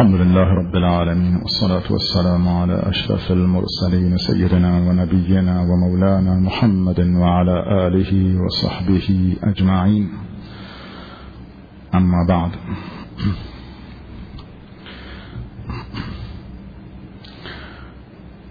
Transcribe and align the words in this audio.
الحمد 0.00 0.20
لله 0.20 0.48
رب 0.54 0.76
العالمين 0.76 1.36
والصلاة 1.36 1.92
والسلام 1.92 2.48
على 2.48 2.82
أشرف 2.86 3.32
المرسلين 3.32 4.16
سيدنا 4.16 4.78
ونبينا 4.78 5.60
ومولانا 5.60 6.34
محمد 6.34 7.00
وعلى 7.00 7.86
آله 7.86 8.40
وصحبه 8.42 9.36
أجمعين 9.44 10.08
أما 11.94 12.26
بعد 12.28 12.50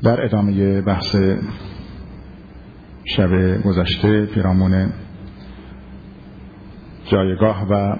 در 0.04 0.25
ادامه 0.25 0.81
بحث 0.81 1.16
شب 3.05 3.61
گذشته 3.66 4.25
پیرامون 4.25 4.89
جایگاه 7.11 7.68
و 7.70 7.95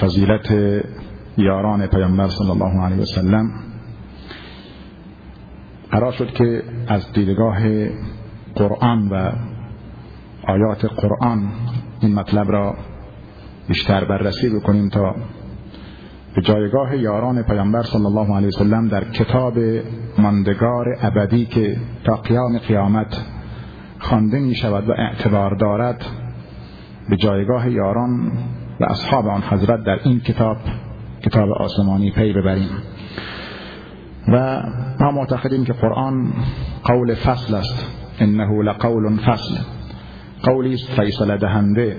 فضیلت 0.00 0.52
یاران 1.36 1.86
پیامبر 1.86 2.28
صلی 2.28 2.50
الله 2.50 2.82
علیه 2.84 2.98
وسلم 2.98 3.50
قرار 5.90 6.12
شد 6.12 6.32
که 6.32 6.62
از 6.88 7.12
دیدگاه 7.12 7.58
قرآن 8.54 9.08
و 9.08 9.32
آیات 10.46 10.84
قرآن 10.84 11.52
این 12.00 12.14
مطلب 12.14 12.50
را 12.50 12.74
بیشتر 13.68 14.04
بررسی 14.04 14.50
بکنیم 14.50 14.88
تا 14.88 15.14
به 16.36 16.42
جایگاه 16.42 16.96
یاران 16.96 17.42
پیامبر 17.42 17.82
صلی 17.82 18.06
الله 18.06 18.36
علیه 18.36 18.48
وسلم 18.48 18.88
در 18.88 19.04
کتاب 19.04 19.58
ماندگار 20.18 20.86
ابدی 21.02 21.46
که 21.46 21.76
تا 22.04 22.16
قیام 22.16 22.58
قیامت 22.58 23.24
خوانده 23.98 24.38
می 24.38 24.54
شود 24.54 24.88
و 24.88 24.92
اعتبار 24.92 25.54
دارد 25.54 26.04
به 27.10 27.16
جایگاه 27.16 27.70
یاران 27.70 28.32
و 28.80 28.84
اصحاب 28.84 29.26
آن 29.28 29.42
حضرت 29.42 29.84
در 29.84 29.98
این 30.04 30.20
کتاب 30.20 30.56
کتاب 31.24 31.48
آسمانی 31.52 32.10
پی 32.10 32.32
ببریم. 32.32 32.68
و 34.28 34.62
ما 35.00 35.10
معتقدیم 35.10 35.64
که 35.64 35.72
قرآن 35.72 36.32
قول 36.84 37.14
فصل 37.14 37.54
است. 37.54 37.86
انه 38.18 38.62
لقول 38.62 39.16
فصل. 39.16 39.54
قولی 40.42 40.74
است 40.74 41.00
فیصل 41.00 41.36
دهنده. 41.36 41.96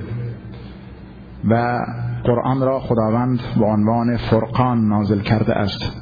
و 1.49 1.79
قرآن 2.23 2.61
را 2.61 2.79
خداوند 2.79 3.39
به 3.59 3.65
عنوان 3.65 4.17
فرقان 4.17 4.87
نازل 4.87 5.19
کرده 5.19 5.53
است. 5.53 6.01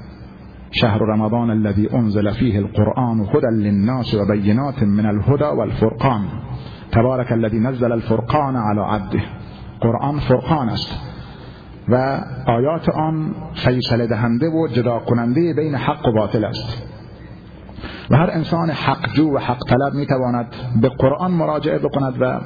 شهر 0.72 0.98
رمضان 0.98 1.50
الذي 1.50 1.90
انزل 1.94 2.32
فيه 2.32 2.60
القرآن 2.60 3.20
هدى 3.20 3.70
للناس 3.70 4.16
وبينات 4.16 4.84
من 4.84 5.06
الهدى 5.06 5.58
والفرقان. 5.58 6.22
تبارك 6.92 7.32
الذي 7.32 7.60
نزل 7.60 7.92
الفرقان 7.92 8.56
على 8.56 8.82
عبده. 8.82 9.22
قرآن 9.82 10.20
فرقان 10.20 10.70
است. 10.70 11.13
و 11.90 12.22
آیات 12.48 12.90
آن 12.90 13.36
فیصله 13.54 14.08
دهنده 14.08 14.50
و 14.50 14.68
جدا 14.68 15.00
کننده 15.00 15.54
بین 15.54 15.76
حق 15.76 16.08
و 16.08 16.12
باطل 16.12 16.46
است. 16.46 16.84
و 18.10 18.18
هر 18.18 18.30
انسان 18.32 18.70
حق 18.70 19.14
جو 19.14 19.36
و 19.36 19.38
حق 19.38 19.60
طلب 19.70 19.94
می 19.94 20.06
تواند 20.06 20.56
به 20.82 20.90
قرآن 20.90 21.32
مراجعه 21.32 21.78
بکند 21.78 22.22
و 22.22 22.40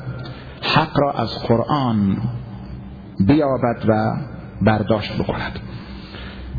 حق 0.61 0.99
را 0.99 1.11
از 1.11 1.39
قرآن 1.39 2.17
بیابد 3.27 3.85
و 3.88 4.17
برداشت 4.61 5.21
بکند. 5.21 5.59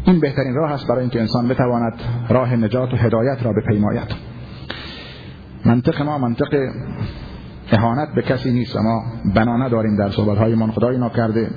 این 0.04 0.20
بهترین 0.20 0.54
راه 0.54 0.72
است 0.72 0.88
برای 0.88 1.00
اینکه 1.00 1.20
انسان 1.20 1.48
بتواند 1.48 1.94
راه 2.28 2.56
نجات 2.56 2.94
و 2.94 2.96
هدایت 2.96 3.42
را 3.42 3.52
بپیماید. 3.52 4.14
منطق 5.64 6.02
ما 6.02 6.18
منطق 6.18 6.68
اهانت 7.72 8.08
به 8.14 8.22
کسی 8.22 8.52
نیست 8.52 8.76
ما 8.76 9.02
بنا 9.34 9.68
داریم 9.68 9.96
در 9.96 10.10
صحبت 10.10 10.38
من. 10.38 10.70
خدای 10.70 11.10
کرده 11.16 11.50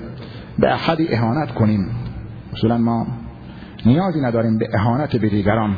به 0.60 0.74
احدی 0.74 1.08
اهانت 1.16 1.52
کنیم. 1.52 1.90
اصولا 2.54 2.78
ما 2.78 3.08
نیازی 3.86 4.22
نداریم 4.22 4.58
به 4.58 4.68
اهانت 4.74 5.16
به 5.16 5.30
دیگران. 5.30 5.76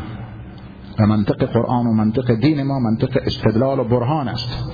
و 1.00 1.06
منطق 1.06 1.46
قرآن 1.46 1.88
و 1.88 1.94
منطق 1.94 2.36
دین 2.36 2.64
ما 2.64 2.80
منطق 2.80 3.20
استدلال 3.26 3.80
و 3.80 3.84
برهان 3.84 4.28
است. 4.28 4.74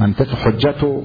منطق 0.00 0.46
حجت 0.46 0.84
و 0.84 1.02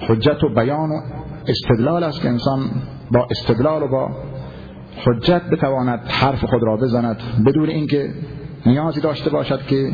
حجت 0.00 0.44
و 0.44 0.54
بیان 0.54 0.90
و 0.90 1.00
استدلال 1.46 2.04
است 2.04 2.20
که 2.20 2.28
انسان 2.28 2.70
با 3.10 3.28
استدلال 3.30 3.82
و 3.82 3.88
با 3.88 4.10
حجت 5.06 5.42
بتواند 5.42 6.00
حرف 6.08 6.44
خود 6.44 6.62
را 6.62 6.76
بزند. 6.76 7.16
بدون 7.46 7.68
اینکه 7.68 8.14
نیازی 8.66 9.00
داشته 9.00 9.30
باشد 9.30 9.66
که 9.66 9.92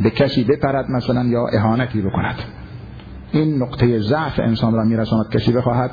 به 0.00 0.10
کسی 0.10 0.44
بپرد 0.44 0.90
مثلا 0.90 1.24
یا 1.24 1.46
اهانتی 1.52 2.02
بکند. 2.02 2.36
این 3.32 3.62
نقطه 3.62 3.98
ضعف 3.98 4.38
انسان 4.38 4.74
را 4.74 4.84
میرساند 4.84 5.30
کسی 5.30 5.52
بخواهد 5.52 5.90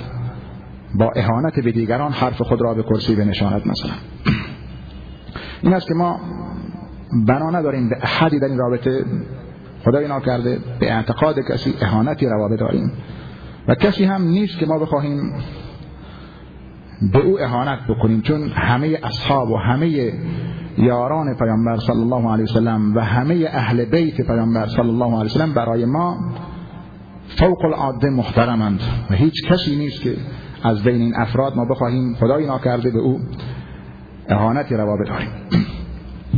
با 0.96 1.12
اهانت 1.16 1.60
به 1.60 1.72
دیگران 1.72 2.12
حرف 2.12 2.42
خود 2.42 2.62
را 2.62 2.74
به 2.74 2.84
کرسی 2.84 3.16
بنشاند 3.16 3.68
مثلا. 3.68 3.92
این 5.62 5.74
است 5.74 5.88
که 5.88 5.94
ما 5.94 6.20
بنا 7.28 7.50
نداریم 7.50 7.90
به 7.90 7.98
احدی 8.02 8.40
در 8.40 8.48
این 8.48 8.58
رابطه 8.58 9.06
خدای 9.86 10.08
کرده 10.26 10.60
به 10.80 10.94
اعتقاد 10.94 11.40
کسی 11.40 11.74
اهانتی 11.82 12.26
روا 12.26 12.48
بداریم 12.48 12.92
و 13.68 13.76
کسی 13.76 14.06
هم 14.06 14.22
نیست 14.22 14.58
که 14.58 14.66
ما 14.66 14.80
بخواهیم 14.80 15.34
به 17.14 17.20
او 17.20 17.42
اهانت 17.42 17.80
بکنیم 17.90 18.22
چون 18.22 18.50
همه 18.50 19.00
اصحاب 19.04 19.52
و 19.52 19.58
همه 19.58 20.14
یاران 20.78 21.36
پیامبر 21.36 21.78
صلی 21.78 22.02
الله 22.02 22.32
علیه 22.32 22.44
وسلم 22.44 22.96
و 22.96 23.00
همه 23.00 23.50
اهل 23.52 23.86
بیت 23.86 24.22
پیامبر 24.22 24.68
صلی 24.68 24.90
الله 24.90 25.06
علیه 25.20 25.26
وسلم 25.26 25.54
برای 25.54 25.86
ما 25.86 26.18
فوق 27.28 27.66
العاده 27.66 28.10
محترمند. 28.10 28.80
و 29.10 29.14
هیچ 29.14 29.46
کسی 29.46 29.76
نیست 29.76 30.02
که 30.02 30.18
از 30.64 30.84
بین 30.84 31.02
این 31.02 31.14
افراد 31.16 31.56
ما 31.56 31.66
بخواهیم 31.66 32.16
خدای 32.16 32.46
ناکرده 32.46 32.92
به 32.92 33.00
او 33.00 33.20
اهانتی 34.30 34.76
روا 34.76 34.98
بداریم 34.98 35.30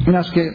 این 0.06 0.16
است 0.16 0.34
که 0.34 0.52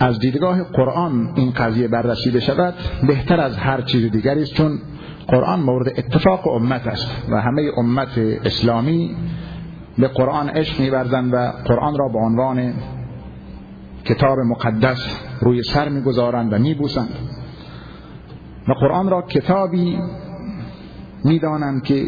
از 0.00 0.18
دیدگاه 0.18 0.62
قرآن 0.62 1.32
این 1.34 1.50
قضیه 1.50 1.88
بررسی 1.88 2.30
بشود 2.30 2.74
بهتر 3.06 3.40
از 3.40 3.56
هر 3.56 3.80
چیز 3.80 4.10
دیگری 4.10 4.42
است 4.42 4.54
چون 4.54 4.78
قرآن 5.28 5.60
مورد 5.60 5.88
اتفاق 5.88 6.48
امت 6.48 6.86
است 6.86 7.06
و 7.30 7.40
همه 7.40 7.62
امت 7.76 8.18
اسلامی 8.44 9.16
به 9.98 10.08
قرآن 10.08 10.48
عشق 10.48 10.80
میورزند 10.80 11.34
و 11.34 11.52
قرآن 11.64 11.98
را 11.98 12.08
به 12.08 12.18
عنوان 12.18 12.74
کتاب 14.04 14.38
مقدس 14.38 15.20
روی 15.40 15.62
سر 15.62 15.88
می‌گذارند 15.88 16.52
و 16.52 16.58
میبوسند. 16.58 17.14
و 18.70 18.72
قرآن 18.72 19.10
را 19.10 19.22
کتابی 19.22 19.98
می‌دانند 21.24 21.82
که 21.82 22.04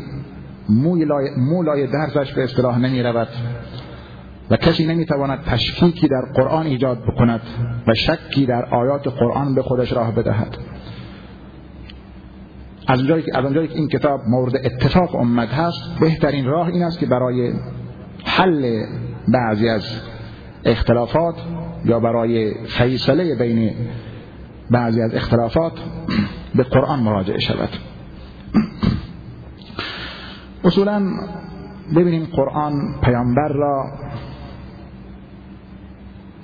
مولای 1.38 1.86
درزش 1.86 2.32
به 2.32 2.44
اصطلاح 2.44 2.78
نمی 2.78 3.02
رود 3.02 3.28
و 4.50 4.56
کسی 4.56 4.86
نمی‌تواند 4.86 5.44
تشکیکی 5.44 6.08
در 6.08 6.22
قرآن 6.34 6.66
ایجاد 6.66 7.02
بکند 7.02 7.40
و 7.86 7.94
شکی 7.94 8.46
در 8.46 8.64
آیات 8.64 9.08
قرآن 9.08 9.54
به 9.54 9.62
خودش 9.62 9.92
راه 9.92 10.14
بدهد. 10.14 10.58
از 12.86 12.98
اونجایی 12.98 13.22
که 13.22 13.38
از 13.38 13.44
اونجایی 13.44 13.68
که 13.68 13.74
این 13.74 13.88
کتاب 13.88 14.20
مورد 14.28 14.56
اتفاق 14.56 15.14
امت 15.14 15.48
هست 15.48 15.98
بهترین 16.00 16.46
راه 16.46 16.66
این 16.66 16.82
است 16.82 16.98
که 16.98 17.06
برای 17.06 17.52
حل 18.24 18.82
بعضی 19.28 19.68
از 19.68 19.82
اختلافات 20.64 21.34
یا 21.84 22.00
برای 22.00 22.54
فیصله 22.64 23.34
بین 23.34 23.74
بعضی 24.70 25.02
از 25.02 25.14
اختلافات 25.14 25.72
به 26.54 26.62
قرآن 26.62 27.00
مراجعه 27.00 27.38
شود. 27.38 27.68
اصولا 30.64 31.02
ببینیم 31.96 32.28
قرآن 32.32 33.00
پیامبر 33.02 33.48
را 33.48 33.84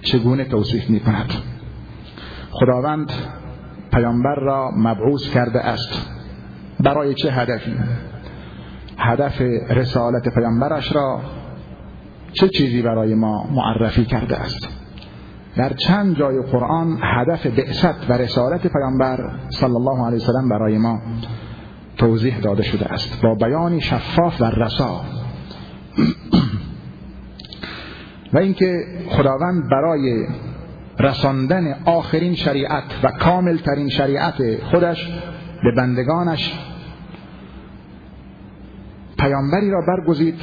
چگونه 0.02 0.44
توصیف 0.44 0.90
می 0.90 1.00
کند 1.00 1.32
خداوند 2.50 3.12
پیامبر 3.92 4.34
را 4.34 4.70
مبعوث 4.76 5.30
کرده 5.30 5.60
است. 5.60 6.10
برای 6.80 7.14
چه 7.14 7.32
هدفی؟ 7.32 7.74
هدف 8.98 9.40
رسالت 9.70 10.28
پیامبرش 10.34 10.92
را 10.92 11.20
چه 12.32 12.48
چیزی 12.48 12.82
برای 12.82 13.14
ما 13.14 13.44
معرفی 13.50 14.04
کرده 14.04 14.36
است؟ 14.36 14.77
در 15.58 15.72
چند 15.72 16.16
جای 16.16 16.42
قرآن 16.42 16.98
هدف 17.02 17.46
بعثت 17.46 18.10
و 18.10 18.12
رسالت 18.12 18.66
پیامبر 18.66 19.30
صلی 19.48 19.74
الله 19.74 20.06
علیه 20.06 20.16
وسلم 20.16 20.48
برای 20.48 20.78
ما 20.78 21.00
توضیح 21.96 22.40
داده 22.40 22.62
شده 22.62 22.92
است. 22.92 23.22
با 23.22 23.34
بیانی 23.34 23.80
شفاف 23.80 24.40
و 24.40 24.44
رسا. 24.44 25.00
و 28.32 28.38
اینکه 28.38 28.74
خداوند 29.08 29.70
برای 29.70 30.26
رساندن 30.98 31.74
آخرین 31.84 32.34
شریعت 32.34 32.84
و 33.02 33.10
کامل 33.10 33.56
ترین 33.56 33.88
شریعت 33.88 34.62
خودش 34.64 35.08
به 35.62 35.72
بندگانش 35.76 36.54
پیامبری 39.18 39.70
را 39.70 39.80
برگزید. 39.88 40.40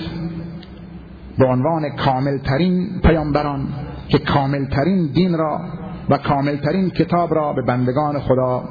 به 1.37 1.45
عنوان 1.45 1.89
کاملترین 1.89 3.01
پیامبران. 3.03 3.67
که 4.09 4.19
کاملترین 4.19 5.07
دین 5.07 5.37
را 5.37 5.61
و 6.09 6.17
کاملترین 6.17 6.89
کتاب 6.89 7.33
را 7.33 7.53
به 7.53 7.61
بندگان 7.61 8.19
خدا 8.19 8.63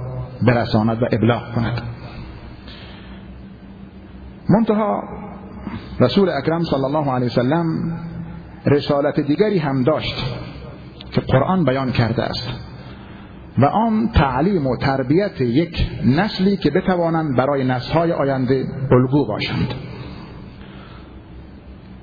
برساند 0.42 1.02
و 1.02 1.06
ابلاغ 1.12 1.54
کند. 1.54 1.82
منتها 4.48 5.02
رسول 6.00 6.28
اکرم 6.28 6.62
صلی 6.62 6.84
الله 6.84 7.10
علیه 7.10 7.26
وسلم 7.26 7.98
رسالت 8.66 9.20
دیگری 9.20 9.58
هم 9.58 9.82
داشت 9.82 10.24
که 11.12 11.20
قرآن 11.20 11.64
بیان 11.64 11.92
کرده 11.92 12.22
است. 12.22 12.48
و 13.58 13.64
آن 13.64 14.08
تعلیم 14.08 14.66
و 14.66 14.76
تربیت 14.76 15.40
یک 15.40 15.90
نسلی 16.04 16.56
که 16.56 16.70
بتوانند 16.70 17.36
برای 17.36 17.64
نسلهای 17.64 18.12
آینده 18.12 18.64
الگو 18.90 19.26
باشند. 19.26 19.74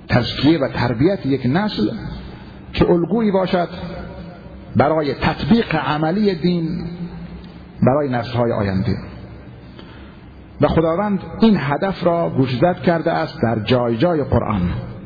تزکیه 0.08 0.60
و 0.60 0.68
تربیت 0.68 1.26
یک 1.26 1.42
نسل 1.46 1.90
که 2.74 2.92
الگویی 2.92 3.32
باشد 3.32 3.70
برای 4.76 5.14
تطبیق 5.14 5.76
عملی 5.76 6.36
دین 6.36 6.88
برای 7.82 8.10
نسلهای 8.10 8.52
آینده. 8.52 8.98
و 10.62 10.68
خداوند 10.68 11.20
این 11.40 11.58
هدف 11.60 12.04
را 12.04 12.30
گوشزد 12.30 12.82
کرده 12.82 13.12
است 13.12 13.42
در 13.44 13.60
جای 13.60 13.98
جای 13.98 14.24
قرآن. 14.24 14.62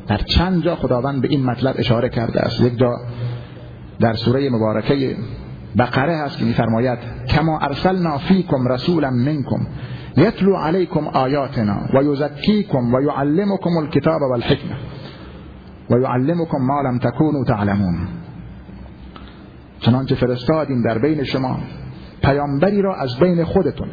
در 0.06 0.18
چند 0.18 0.64
جا 0.64 0.76
خداوند 0.76 1.22
به 1.22 1.28
این 1.28 1.44
مطلب 1.44 1.74
اشاره 1.78 2.08
کرده 2.08 2.40
است. 2.40 2.60
یک 2.60 2.78
جا 2.78 2.92
در 4.00 4.14
سوره 4.14 4.50
مبارکه 4.50 5.16
بقره 5.78 6.16
هست 6.16 6.38
که 6.38 6.44
میفرماید 6.44 6.98
کما 7.28 7.58
ارسلنا 7.58 8.18
فیکم 8.18 8.68
رسولا 8.68 9.10
منکم 9.10 9.66
یتلو 10.16 10.56
علیکم 10.56 11.06
آیاتنا 11.06 11.76
و 11.94 12.02
یزکیکم 12.02 12.94
و 12.94 13.02
یعلمکم 13.02 13.76
الکتاب 13.76 14.22
والحکمه. 14.22 14.76
و 15.90 15.98
یعلمکم 15.98 16.58
ما 16.58 16.80
لم 16.80 16.98
تکونوا 16.98 17.44
تعلمون. 17.44 18.08
چنانچه 19.80 20.14
فرستادیم 20.14 20.82
در 20.82 20.98
بین 20.98 21.24
شما 21.24 21.58
پیامبری 22.22 22.82
را 22.82 22.96
از 22.96 23.18
بین 23.18 23.44
خودتون 23.44 23.88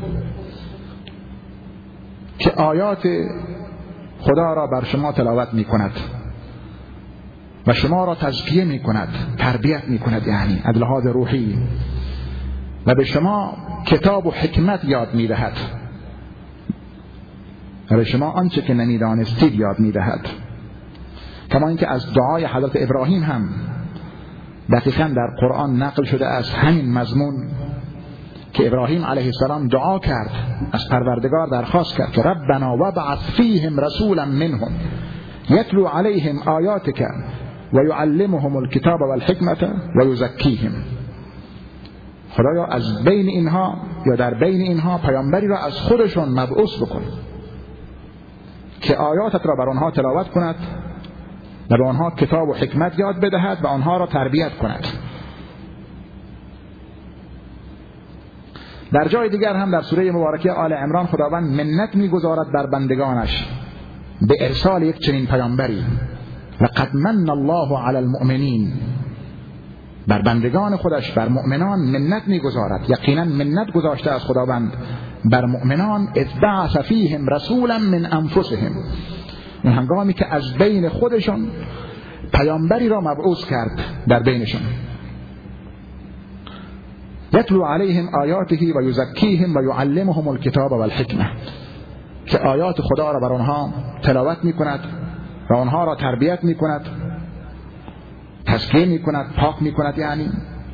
که 2.39 2.51
آیات 2.51 3.07
خدا 4.19 4.53
را 4.53 4.67
بر 4.67 4.83
شما 4.83 5.11
تلاوت 5.11 5.53
می 5.53 5.63
کند 5.63 5.91
و 7.67 7.73
شما 7.73 8.05
را 8.05 8.15
تزکیه 8.15 8.65
می 8.65 8.79
کند 8.79 9.07
تربیت 9.37 9.83
می 9.87 9.99
کند 9.99 10.27
یعنی 10.27 10.61
ادلهاد 10.65 11.07
روحی 11.07 11.57
و 12.85 12.95
به 12.95 13.03
شما 13.03 13.57
کتاب 13.85 14.25
و 14.25 14.31
حکمت 14.31 14.85
یاد 14.85 15.13
می 15.13 15.27
دهد 15.27 15.57
و 17.91 17.95
به 17.95 18.03
شما 18.03 18.29
آنچه 18.29 18.61
که 18.61 18.73
نمی‌دانستید 18.73 19.55
یاد 19.55 19.79
می 19.79 19.91
دهد 19.91 20.27
کما 21.53 21.67
اینکه 21.67 21.87
از 21.87 22.13
دعای 22.13 22.45
حضرت 22.45 22.71
ابراهیم 22.75 23.23
هم 23.23 23.49
دقیقا 24.71 25.11
در 25.15 25.27
قرآن 25.39 25.75
نقل 25.83 26.03
شده 26.03 26.27
از 26.27 26.49
همین 26.49 26.93
مضمون 26.93 27.33
که 28.53 28.67
ابراهیم 28.67 29.05
علیه 29.05 29.25
السلام 29.25 29.67
دعا 29.67 29.99
کرد 29.99 30.29
از 30.71 30.89
پروردگار 30.89 31.47
درخواست 31.47 31.95
کرد 31.95 32.11
که 32.11 32.21
ربنا 32.21 32.75
وبعث 32.75 33.19
فیهم 33.37 33.79
رسولا 33.79 34.25
منهم 34.25 34.71
یتلو 35.49 35.85
علیهم 35.87 36.39
آیاتک 36.39 37.03
و 37.73 37.77
یعلمهم 37.89 38.55
الكتاب 38.55 39.01
والحکمت 39.01 39.63
و 39.95 40.05
یزکیهم. 40.05 40.71
خدایا 42.29 42.65
از 42.65 43.03
بین 43.03 43.27
اینها 43.27 43.77
یا 44.05 44.15
در 44.15 44.33
بین 44.33 44.61
اینها 44.61 44.97
پیامبری 44.97 45.47
را 45.47 45.57
از 45.57 45.73
خودشون 45.73 46.29
مبعوث 46.29 46.81
بکن 46.81 47.01
که 48.81 48.95
آیاتت 48.95 49.45
را 49.45 49.55
بر 49.55 49.69
آنها 49.69 49.91
تلاوت 49.91 50.29
کند 50.29 50.55
و 51.73 51.77
به 51.77 51.85
آنها 51.85 52.11
کتاب 52.11 52.49
و 52.49 52.53
حکمت 52.53 52.99
یاد 52.99 53.19
بدهد 53.19 53.57
و 53.63 53.67
آنها 53.67 53.97
را 53.97 54.05
تربیت 54.05 54.57
کند. 54.57 54.87
در 58.91 59.07
جای 59.07 59.29
دیگر 59.29 59.55
هم 59.55 59.71
در 59.71 59.81
سوره 59.81 60.11
مبارکه 60.11 60.51
آل 60.51 60.73
عمران 60.73 61.05
خداوند 61.05 61.61
منت 61.61 61.95
می‌گذارد 61.95 62.51
بر 62.53 62.65
بندگانش 62.65 63.47
به 64.21 64.35
ارسال 64.39 64.83
یک 64.83 64.99
چنین 64.99 65.25
پیامبری. 65.25 65.83
لقد 66.61 66.95
من 66.95 67.29
الله 67.29 67.79
علی 67.87 67.97
المؤمنین. 67.97 68.73
بر 70.07 70.21
بندگان 70.21 70.77
خودش 70.77 71.11
بر 71.11 71.27
مؤمنان 71.27 71.79
منت 71.79 72.27
می‌گذارد. 72.27 72.89
یقینا 72.89 73.23
منت 73.23 73.71
گذاشته 73.71 74.11
از 74.11 74.23
خداوند. 74.23 74.73
بر 75.25 75.45
مؤمنان 75.45 76.07
اذ 76.15 76.27
بعث 76.41 76.77
فیهم 76.77 77.27
رسولا 77.27 77.79
من 77.79 78.05
انفسهم. 78.05 78.71
هنگامی 79.69 80.13
که 80.13 80.33
از 80.33 80.53
بین 80.53 80.89
خودشون 80.89 81.47
پیامبری 82.33 82.89
را 82.89 83.01
مبعوث 83.01 83.45
کرد 83.45 83.79
در 84.07 84.19
بینشون 84.19 84.61
یتلو 87.33 87.65
علیهم 87.65 88.09
آیاته 88.15 88.55
و 88.55 88.81
یزکیهم 88.81 89.55
و 89.55 89.63
یعلمهم 89.63 90.27
الکتاب 90.27 90.71
و 90.71 90.81
الحکمه. 90.81 91.31
که 92.25 92.37
آیات 92.37 92.81
خدا 92.81 93.11
را 93.11 93.19
بر 93.19 93.33
آنها 93.33 93.73
تلاوت 94.01 94.37
می 94.43 94.53
کند 94.53 94.79
و 95.49 95.53
آنها 95.53 95.83
را 95.83 95.95
تربیت 95.95 96.43
می 96.43 96.55
کند 96.55 96.85
تسکیه 98.45 98.85
می 98.85 99.01
کند 99.01 99.33
پاک 99.37 99.61
می 99.61 99.71
کند 99.71 99.97
یعنی 99.97 100.29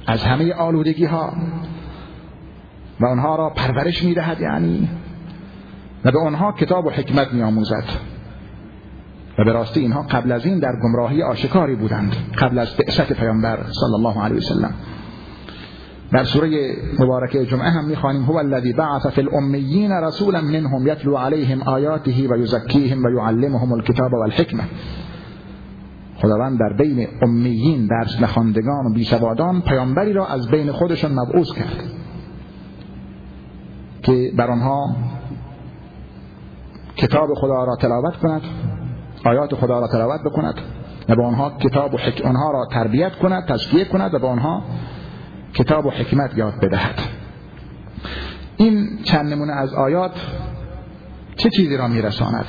از 0.07 0.24
همه 0.24 0.53
آلودگی 0.53 1.06
ها 1.06 1.33
و 3.00 3.06
آنها 3.06 3.35
را 3.35 3.50
پرورش 3.50 4.03
می 4.03 4.13
دهد 4.13 4.42
یعنی. 4.42 4.89
و 6.06 6.12
به 6.12 6.19
آنها 6.19 6.51
کتاب 6.51 6.85
و 6.85 6.89
حکمت 6.89 7.33
می 7.33 7.44
آموزد 7.44 7.83
و 9.39 9.44
به 9.44 9.51
راستی 9.51 9.80
اینها 9.80 10.01
قبل 10.01 10.31
از 10.31 10.45
این 10.45 10.59
در 10.59 10.74
گمراهی 10.83 11.24
آشکاری 11.24 11.75
بودند 11.75 12.15
قبل 12.39 12.59
از 12.59 12.75
بعثت 12.75 13.13
پیامبر 13.13 13.57
صلی 13.63 13.94
الله 13.95 14.24
علیه 14.24 14.38
وسلم 14.38 14.74
در 16.12 16.24
سوره 16.24 16.75
مبارکه 17.00 17.45
جمعه 17.45 17.69
هم 17.69 17.86
می‌خوانیم 17.86 18.24
هو 18.24 18.36
الذی 18.36 18.74
بعث 18.74 19.07
فی 19.07 19.21
الامیین 19.21 19.91
رسولا 19.91 20.41
منهم 20.41 20.88
یتلو 20.88 21.18
علیهم 21.18 21.62
آیاته 21.62 22.12
و 22.30 22.38
یزکیهم 22.38 23.03
و 23.03 23.09
یعلمهم 23.09 23.71
الکتاب 23.71 24.13
والحکمه. 24.13 24.63
خداوند 26.15 26.59
در 26.59 26.74
بین 26.74 27.07
امیین 27.21 27.88
درس 27.88 28.21
نخواندگان 28.21 28.85
و 28.85 28.94
بیسوادان 28.94 29.62
پیامبری 29.62 30.13
را 30.13 30.27
از 30.27 30.47
بین 30.47 30.71
خودشان 30.71 31.12
مبعوث 31.12 31.53
کرد 31.53 31.83
که 34.03 34.31
بر 34.38 34.47
آنها 34.47 34.95
کتاب 36.95 37.33
خدا 37.33 37.63
را 37.63 37.75
تلاوت 37.75 38.15
کند 38.18 38.42
آیات 39.25 39.56
خدا 39.56 39.80
را 39.80 39.88
تلاوت 39.88 40.21
بکند 40.25 40.62
و 41.10 41.16
به 41.16 41.24
آنها 41.24 41.57
کتاب 41.57 41.94
و 41.94 41.98
حک... 41.98 42.21
آنها 42.25 42.51
را 42.51 42.68
تربیت 42.71 43.16
کند 43.16 43.48
تزکیه 43.48 43.86
کند 43.86 44.13
و 44.13 44.19
به 44.19 44.27
آنها 44.27 44.63
کتاب 45.54 45.86
و 45.86 45.89
حکمت 45.89 46.38
یاد 46.38 46.54
بدهد. 46.62 47.00
این 48.57 49.00
چند 49.04 49.33
نمونه 49.33 49.54
از 49.54 49.74
آیات 49.74 50.12
چه 51.38 51.50
چیزی 51.50 51.77
را 51.77 51.88
میرساند؟ 51.88 52.45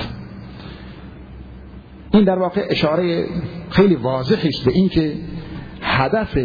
این 2.10 2.24
در 2.24 2.38
واقع 2.38 2.66
اشاره 2.70 3.26
خیلی 3.70 3.94
واضحی 3.94 4.48
است 4.48 4.64
به 4.64 4.72
اینکه 4.72 5.14
هدف 5.82 6.38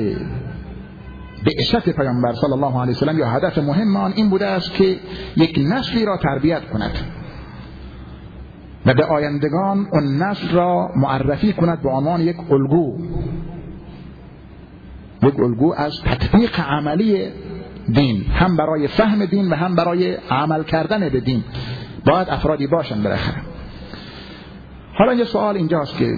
بعثت 1.46 1.90
پیامبر 1.90 2.34
صلی 2.34 2.52
الله 2.52 2.82
علیه 2.82 2.92
وسلم 2.92 3.20
یا 3.20 3.30
هدف 3.30 3.58
مهم 3.58 3.98
آن 3.98 4.14
این 4.16 4.30
بوده 4.30 4.46
است 4.46 4.74
که 4.74 5.00
یک 5.38 5.60
نسلی 5.70 6.06
را 6.06 6.18
تربیت 6.18 6.66
کند. 6.66 6.92
و 8.86 8.94
به 8.94 9.06
آیندگان 9.06 9.88
اون 9.92 10.18
نسل 10.18 10.52
را 10.52 10.90
معرفی 10.96 11.54
کند 11.54 11.82
به 11.82 11.90
عنوان 11.90 12.22
یک 12.22 12.52
الگو. 12.52 12.98
یک 15.24 15.40
الگو 15.40 15.74
از 15.78 16.02
تطبیق 16.02 16.60
عملی 16.60 17.28
دین. 17.94 18.26
هم 18.26 18.58
برای 18.58 18.88
فهم 18.88 19.26
دین 19.26 19.50
و 19.50 19.56
هم 19.56 19.76
برای 19.76 20.14
عمل 20.14 20.64
کردن 20.64 21.10
به 21.10 21.20
دین. 21.20 21.44
باید 22.06 22.30
افرادی 22.30 22.68
باشن 22.68 23.04
بالاخره. 23.04 23.42
حالا 24.98 25.14
یه 25.14 25.24
سوال 25.24 25.58
اینجاست 25.58 25.98
که 25.98 26.18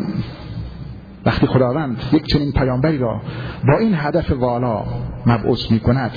وقتی 1.26 1.48
خداوند 1.48 2.04
یک 2.14 2.26
چنین 2.26 2.52
پیامبری 2.52 2.98
را 2.98 3.22
با 3.68 3.78
این 3.80 3.94
هدف 3.96 4.32
والا 4.32 4.84
مبعوث 5.26 5.72
می 5.72 5.80
کند 5.80 6.12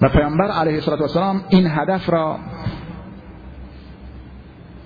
و 0.00 0.08
پیامبر 0.08 0.50
علیه 0.50 0.74
السلام 0.74 1.44
این 1.48 1.66
هدف 1.66 2.10
را 2.10 2.38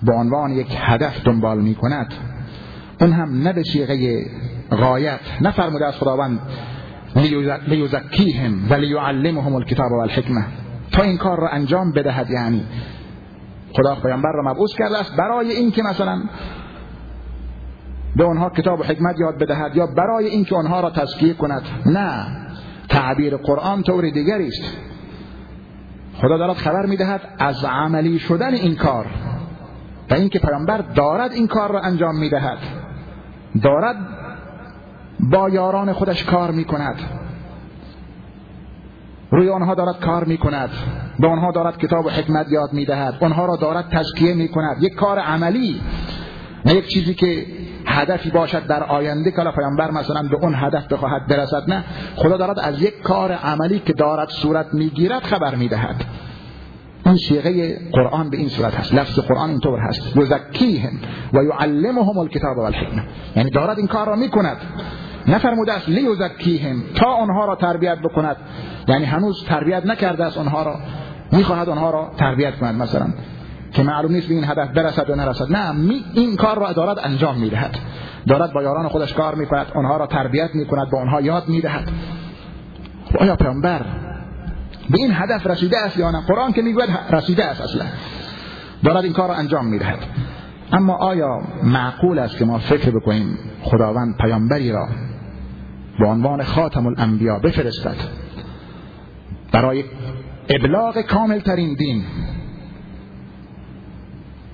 به 0.02 0.12
عنوان 0.12 0.50
یک 0.50 0.76
هدف 0.80 1.25
دنبال 1.25 1.61
می 1.61 1.75
کند 1.75 2.14
اون 3.00 3.12
هم 3.12 3.42
نه 3.42 3.52
به 3.52 3.62
شیغه 3.62 4.25
غایت 4.71 5.21
نفرموده 5.40 5.87
از 5.87 5.97
خداوند 5.97 6.40
لیزکیهم 7.66 8.71
و 8.71 8.75
لیعلمهم 8.75 9.54
الکتاب 9.54 9.92
و 9.92 10.00
الحکمه 10.00 10.45
تا 10.92 11.02
این 11.02 11.16
کار 11.16 11.40
را 11.40 11.49
انجام 11.49 11.92
بدهد 11.92 12.30
یعنی 12.30 12.64
خدا 13.76 13.95
پیامبر 13.95 14.33
را 14.33 14.50
مبعوث 14.50 14.75
کرده 14.75 14.99
است 14.99 15.16
برای 15.16 15.50
اینکه 15.50 15.83
مثلا 15.83 16.23
به 18.16 18.25
آنها 18.25 18.50
کتاب 18.50 18.80
و 18.80 18.83
حکمت 18.83 19.16
یاد 19.21 19.38
بدهد 19.38 19.76
یا 19.76 19.87
برای 19.87 20.26
اینکه 20.26 20.57
آنها 20.57 20.80
را 20.80 20.90
تزکیه 20.90 21.35
کند. 21.35 21.62
نه 21.87 22.26
تعبیر 22.88 23.37
قرآن 23.37 23.83
طور 23.83 24.11
دیگری 24.11 24.47
است. 24.47 24.76
خدا 26.14 26.38
دارد 26.38 26.57
خبر 26.57 26.87
می‌دهد 26.87 27.21
از 27.38 27.64
عملی 27.64 28.19
شدن 28.19 28.54
این 28.54 28.75
کار. 28.75 29.07
و 30.11 30.14
اینکه 30.14 30.38
پیامبر 30.38 30.79
دارد 30.79 31.33
این 31.33 31.47
کار 31.47 31.73
را 31.73 31.81
انجام 31.81 32.17
می‌دهد. 32.19 32.59
دارد 33.62 33.97
با 35.21 35.49
یاران 35.49 35.93
خودش 35.93 36.25
کار 36.25 36.50
می‌کند. 36.50 36.97
روی 39.31 39.50
آنها 39.50 39.75
دارد 39.75 40.00
کار 40.00 40.25
می 40.25 40.38
کند 40.38 40.71
به 41.19 41.29
آنها 41.29 41.52
دارد 41.52 41.79
کتاب 41.79 42.07
و 42.07 42.11
حکمت 42.11 42.47
یاد 42.52 42.73
می 42.73 42.85
دهد 42.85 43.14
آنها 43.21 43.47
را 43.47 43.57
دارد 43.57 43.88
تزکیه 43.88 44.35
می 44.35 44.49
کند 44.49 44.83
یک 44.83 44.95
کار 44.95 45.19
عملی 45.19 45.81
نه 46.64 46.75
یک 46.75 46.88
چیزی 46.88 47.14
که 47.14 47.47
هدفی 47.87 48.31
باشد 48.31 48.67
در 48.67 48.83
آینده. 48.83 49.31
که 49.31 49.45
پیامبر 49.57 49.90
مثلا 49.90 50.23
به 50.23 50.37
اون 50.37 50.55
هدف 50.55 50.93
بخواهد 50.93 51.26
برسد 51.26 51.62
نه. 51.69 51.85
خدا 52.17 52.37
دارد 52.37 52.59
از 52.59 52.83
یک 52.83 53.02
کار 53.02 53.33
عملی 53.33 53.79
که 53.79 53.93
دارد 53.93 54.29
صورت 54.29 54.67
می‌گیرد 54.73 55.23
خبر 55.23 55.55
می‌دهد. 55.55 56.05
این 57.07 57.16
شیغه 57.16 57.78
قرآن 57.92 58.30
به 58.30 58.37
این 58.37 58.49
صورت 58.49 58.75
هست. 58.75 58.95
لفظ 58.95 59.19
قرآن 59.19 59.50
اینطور 59.50 59.78
هست. 59.80 60.16
یزکیهم 60.16 60.92
و 61.33 61.45
یعلمهم 61.45 62.19
الکتاب 62.19 62.59
و 62.59 62.61
الحکمه 62.61 63.02
یعنی 63.37 63.50
دارد 63.50 63.78
این 63.78 63.87
کار 63.87 64.07
را 64.07 64.16
می‌کند. 64.16 64.57
نفرموده 65.26 65.73
است 65.73 65.88
لیزکیهم 65.88 66.83
تا 66.95 67.07
آنها 67.07 67.45
را 67.45 67.57
تربیت 67.57 67.99
بکند. 67.99 68.37
یعنی 68.88 69.04
هنوز 69.04 69.45
تربیت 69.45 69.87
نکرده 69.87 70.25
است 70.25 70.38
آنها 70.38 70.62
را. 70.62 70.76
می‌خواهد 71.33 71.69
آنها 71.69 71.90
را 71.90 72.11
تربیت 72.16 72.59
کند 72.59 72.83
مثلا. 72.83 73.07
که 73.73 73.83
معلوم 73.83 74.12
نیست 74.12 74.28
به 74.28 74.35
این 74.35 74.45
هدف 74.45 74.69
برسد 74.71 75.09
یا 75.09 75.14
نرسد. 75.14 75.52
نه 75.52 75.73
می 75.73 76.04
این 76.14 76.37
کار 76.37 76.59
را 76.59 76.73
دارد 76.73 76.99
انجام 77.02 77.38
می‌دهد. 77.38 77.78
دارد 78.28 78.52
با 78.52 78.62
یاران 78.62 78.88
خودش 78.88 79.14
کار 79.14 79.35
می‌کند. 79.35 79.66
آنها 79.75 79.97
را 79.97 80.07
تربیت 80.07 80.50
می‌کند 80.54 80.90
با 80.90 81.00
آنها 81.00 81.21
یاد 81.21 81.49
می‌دهد. 81.49 81.88
آیا 83.19 83.37
پیامبر 83.37 83.80
به 84.90 84.99
این 84.99 85.12
هدف 85.14 85.47
رسیده 85.47 85.78
است 85.78 85.97
یا 85.99 86.11
نه؟ 86.11 86.20
قرآن 86.26 86.52
که 86.52 86.62
می‌گوید 86.62 86.90
رسیده 87.11 87.44
است 87.44 87.61
اصلا. 87.61 87.85
دارد 88.85 89.04
این 89.04 89.12
کار 89.12 89.28
را 89.28 89.35
انجام 89.35 89.66
می‌دهد. 89.66 89.99
اما 90.73 90.97
آیا 90.97 91.40
معقول 91.62 92.18
است 92.18 92.37
که 92.37 92.44
ما 92.44 92.59
فکر 92.59 92.90
بکنیم 92.90 93.38
خداوند 93.62 94.16
پیامبری 94.16 94.73
را 94.73 94.88
به 95.99 96.06
عنوان 96.06 96.42
خاتم 96.42 96.87
الانبیا 96.87 97.38
بفرستد؟ 97.38 97.97
برای 99.52 99.85
ابلاغ 100.49 101.00
کامل 101.00 101.38
ترین 101.38 101.75
دین. 101.75 102.04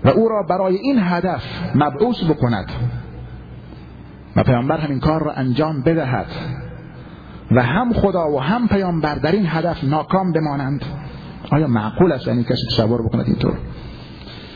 و 0.04 0.08
او 0.08 0.28
را 0.28 0.42
برای 0.42 0.76
این 0.76 0.98
هدف 1.02 1.42
مبعوث 1.74 2.24
بکند. 2.24 2.72
و 4.36 4.42
پیامبر 4.42 4.78
همین 4.78 5.00
کار 5.00 5.24
را 5.24 5.32
انجام 5.32 5.82
بدهد. 5.82 6.26
و 7.50 7.62
هم 7.62 7.92
خدا 7.92 8.30
و 8.30 8.40
هم 8.40 8.68
پیامبر 8.68 9.14
در 9.14 9.32
این 9.32 9.46
هدف 9.46 9.84
ناکام 9.84 10.32
بمانند. 10.32 10.84
آیا 11.50 11.66
معقول 11.66 12.12
است 12.12 12.26
یعنی 12.26 12.44
کسی 12.44 12.66
تصور 12.70 13.02
بکند 13.02 13.24
اینطور؟ 13.26 13.58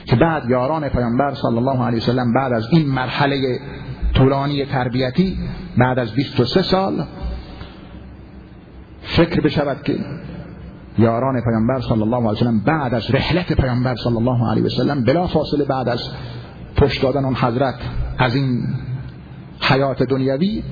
که 0.04 0.16
بعد 0.16 0.50
یاران 0.50 0.88
پیامبر 0.88 1.34
صلی 1.34 1.56
الله 1.56 1.84
علیه 1.84 1.98
وسلم 1.98 2.32
بعد 2.32 2.52
از 2.52 2.66
این 2.72 2.86
مرحله 2.86 3.60
طولانی 4.14 4.64
تربیتی 4.64 5.38
بعد 5.78 5.98
از 5.98 6.12
23 6.12 6.62
سال 6.62 7.04
فکر 9.02 9.40
بشود 9.40 9.82
که 9.82 9.98
یاران 10.98 11.40
پیامبر 11.40 11.80
صلی 11.80 12.02
الله 12.02 12.16
علیه 12.16 12.30
وسلم 12.30 12.60
بعد 12.60 12.94
از 12.94 13.14
رحلت 13.14 13.52
پیامبر 13.52 13.94
صلی 13.94 14.16
الله 14.16 14.50
علیه 14.50 14.64
وسلم 14.64 15.04
بلا 15.04 15.26
فاصله 15.26 15.64
بعد 15.64 15.88
از 15.88 16.00
پشت 16.76 17.02
دادن 17.02 17.24
اون 17.24 17.34
حضرت 17.34 17.74
از 18.18 18.34
این 18.34 18.62
حیات 19.60 20.02
دنیوی 20.02 20.62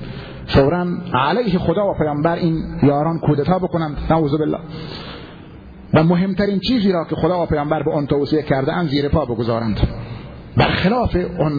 فورا 0.49 0.85
علیه 1.13 1.59
خدا 1.59 1.91
و 1.91 1.93
پیامبر 1.93 2.35
این 2.35 2.63
یاران 2.83 3.19
کودتا 3.19 3.59
بکنند. 3.59 3.97
نعوذ 4.09 4.31
بالله. 4.31 4.59
و 5.93 6.03
مهمترین 6.03 6.59
چیزی 6.59 6.91
را 6.91 7.05
که 7.05 7.15
خدا 7.15 7.43
و 7.43 7.45
پیامبر 7.45 7.83
به 7.83 7.91
آن 7.91 8.07
توصیه 8.07 8.41
کرده 8.41 8.73
اند 8.73 8.89
زیر 8.89 9.09
پا 9.09 9.25
بگذارند. 9.25 9.79
برخلاف 10.57 11.15
اون 11.39 11.51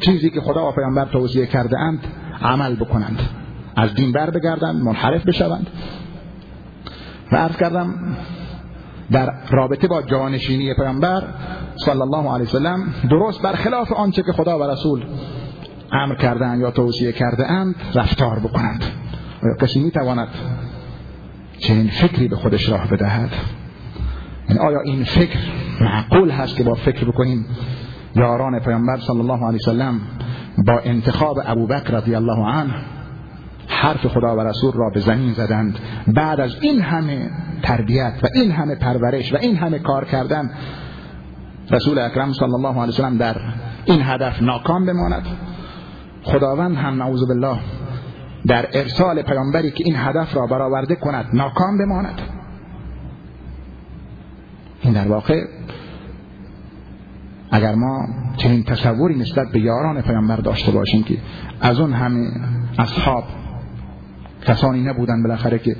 چیزی 0.00 0.30
که 0.30 0.40
خدا 0.40 0.68
و 0.68 0.72
پیامبر 0.72 1.04
توصیه 1.04 1.46
کرده 1.46 1.78
اند 1.78 2.06
عمل 2.42 2.74
بکنند. 2.74 3.20
از 3.76 3.94
دین 3.94 4.12
بر 4.12 4.30
بگردند 4.30 4.82
منحرف 4.82 5.24
بشوند. 5.24 5.66
و 7.32 7.36
عرض 7.36 7.56
کردم 7.56 8.16
در 9.12 9.32
رابطه 9.50 9.88
با 9.88 10.02
جانشینی 10.02 10.74
پیامبر 10.74 11.22
صلی 11.84 12.00
الله 12.00 12.32
علیه 12.34 12.46
وسلم 12.46 12.94
درست 13.10 13.42
برخلاف 13.42 13.92
آنچه 13.92 14.22
که 14.22 14.32
خدا 14.32 14.58
و 14.58 14.62
رسول 14.62 15.04
امر 15.92 16.14
کردن 16.14 16.60
یا 16.60 16.70
توصیه 16.70 17.12
کرده 17.12 17.50
اند 17.50 17.74
رفتار 17.94 18.38
بکنند. 18.38 18.84
آیا 19.42 19.54
کسی 19.60 19.80
می 19.80 19.90
تواند 19.90 20.28
چنین 21.58 21.88
فکری 21.88 22.28
به 22.28 22.36
خودش 22.36 22.68
راه 22.68 22.88
بدهد؟ 22.88 23.30
این 24.48 24.58
آیا 24.58 24.80
این 24.80 25.04
فکر 25.04 25.38
معقول 25.80 26.30
هست 26.30 26.56
که 26.56 26.64
با 26.64 26.74
فکر 26.74 27.04
بکنیم؟ 27.04 27.46
یاران 28.16 28.60
پیامبر 28.60 28.96
صلی 28.96 29.20
الله 29.20 29.46
علیه 29.46 29.58
وسلم 29.62 30.00
با 30.66 30.80
انتخاب 30.84 31.38
ابوبکر 31.44 31.90
رضی 31.90 32.14
الله 32.14 32.46
عنه 32.46 32.74
حرف 33.68 34.06
خدا 34.06 34.36
و 34.36 34.40
رسول 34.40 34.72
را 34.72 34.90
به 34.94 35.00
زمین 35.00 35.32
زدند. 35.32 35.78
بعد 36.06 36.40
از 36.40 36.56
این 36.60 36.80
همه 36.80 37.30
تربیت 37.62 38.12
و 38.22 38.26
این 38.34 38.50
همه 38.50 38.74
پرورش 38.74 39.32
و 39.32 39.36
این 39.36 39.56
همه 39.56 39.78
کار 39.78 40.04
کردن 40.04 40.50
رسول 41.70 41.98
اکرم 41.98 42.32
صلی 42.32 42.54
الله 42.54 42.80
علیه 42.80 42.94
وسلم 42.94 43.16
در 43.16 43.36
این 43.84 44.02
هدف 44.02 44.42
ناکام 44.42 44.86
بماند. 44.86 45.26
خداوند 46.26 46.76
هم 46.76 47.02
نعوذ 47.02 47.24
بالله 47.28 47.58
در 48.46 48.66
ارسال 48.72 49.22
پیامبری 49.22 49.70
که 49.70 49.84
این 49.86 49.94
هدف 49.96 50.36
را 50.36 50.46
برآورده 50.46 50.94
کند 50.94 51.26
ناکام 51.32 51.78
بماند. 51.78 52.20
این 54.82 54.92
در 54.92 55.08
واقع 55.08 55.44
اگر 57.50 57.74
ما 57.74 58.08
چنین 58.36 58.64
تصوری 58.64 59.14
نسبت 59.18 59.52
به 59.52 59.60
یاران 59.60 60.02
پیامبر 60.02 60.36
داشته 60.36 60.72
باشیم 60.72 61.02
که 61.02 61.18
از 61.60 61.80
اون 61.80 61.92
همه 61.92 62.30
اصحاب 62.78 63.24
کسانی 64.46 64.82
نبودند 64.82 65.22
بالاخره 65.22 65.58
که 65.58 65.76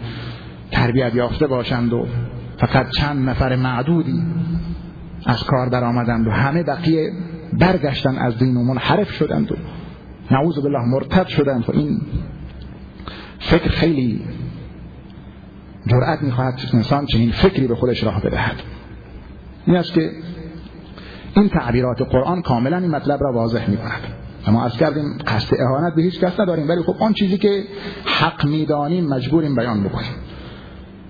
تربیت 0.71 1.15
یافته 1.15 1.47
باشند 1.47 1.93
و 1.93 2.07
فقط 2.59 2.91
چند 2.91 3.29
نفر 3.29 3.57
معدودی 3.57 4.23
از 5.27 5.45
کار 5.45 5.69
در 5.69 5.85
آمدند 5.85 6.27
و 6.27 6.31
همه 6.31 6.63
بقیه 6.63 7.13
برگشتن 7.53 8.19
از 8.19 8.39
دین 8.39 8.57
و 8.57 8.63
منحرف 8.63 9.11
شدند 9.11 9.53
و 9.53 9.55
نعوذ 10.31 10.59
بالله 10.59 10.85
مرتد 10.85 11.27
شدند 11.27 11.65
و 11.69 11.73
این 11.73 12.01
فکر 13.39 13.71
خیلی 13.71 14.25
جرأت 15.87 16.23
می‌خواهد 16.23 16.61
انسان 16.75 17.07
چنین 17.07 17.31
فکری 17.31 17.67
به 17.67 17.75
خودش 17.75 18.05
راه 18.05 18.21
بدهد. 18.21 18.57
این 19.67 19.77
است 19.77 19.93
که 19.93 20.11
این 21.37 21.49
تعبیرات 21.49 22.03
قرآن 22.03 22.43
کاملا 22.43 22.79
این 22.79 22.91
مطلب 22.91 23.23
را 23.23 23.33
واضح 23.33 23.71
می‌کند. 23.71 24.01
ما 24.49 24.65
از 24.65 24.77
کردیم 24.77 25.19
قصد 25.27 25.61
اهانت 25.61 25.95
به 25.95 26.03
هیچ 26.03 26.21
کس 26.21 26.41
نداریم 26.41 26.69
ولی 26.69 26.83
خب 26.83 26.95
آن 27.01 27.13
چیزی 27.13 27.39
که 27.39 27.65
حق 28.05 28.47
می‌دانیم 28.47 29.09
مجبوریم 29.09 29.55
بیان 29.55 29.85
بکنیم. 29.85 30.15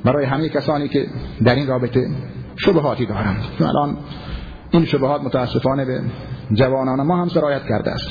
برای 0.05 0.25
همه 0.25 0.49
کسانی 0.49 0.89
که 0.89 1.07
در 1.45 1.55
این 1.55 1.67
رابطه 1.67 2.11
شبهاتی 2.57 3.07
دارند. 3.07 3.45
الان 3.61 3.97
این 4.71 4.85
شبهات 4.85 5.23
متاسفانه 5.23 5.85
به 5.85 6.01
جوانان 6.53 7.03
ما 7.03 7.23
هم 7.23 7.29
سرایت 7.29 7.67
کرده 7.69 7.91
است. 7.91 8.09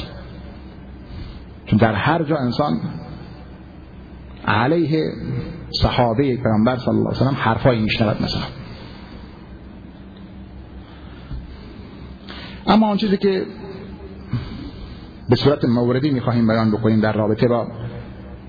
چون 1.66 1.80
در 1.80 1.94
هر 1.94 2.24
جا 2.24 2.38
انسان 2.38 2.80
علیه 4.48 5.04
صحابه 5.82 6.38
پیامبر 6.38 6.78
صلی 6.78 6.88
الله 6.88 7.10
علیه 7.10 7.22
وسلم 7.22 7.38
حرفایی 7.40 7.82
میشنود 7.82 8.22
مثلا. 8.24 8.44
اما 12.68 12.88
آن 12.88 12.98
چیزی 12.98 13.18
که 13.18 13.46
به 15.30 15.36
صورت 15.36 15.66
موردی 15.66 16.12
می‌خواهیم 16.12 16.48
بیان 16.48 16.72
بکنیم 16.72 17.02
در 17.02 17.14
رابطه 17.14 17.48
با 17.48 17.68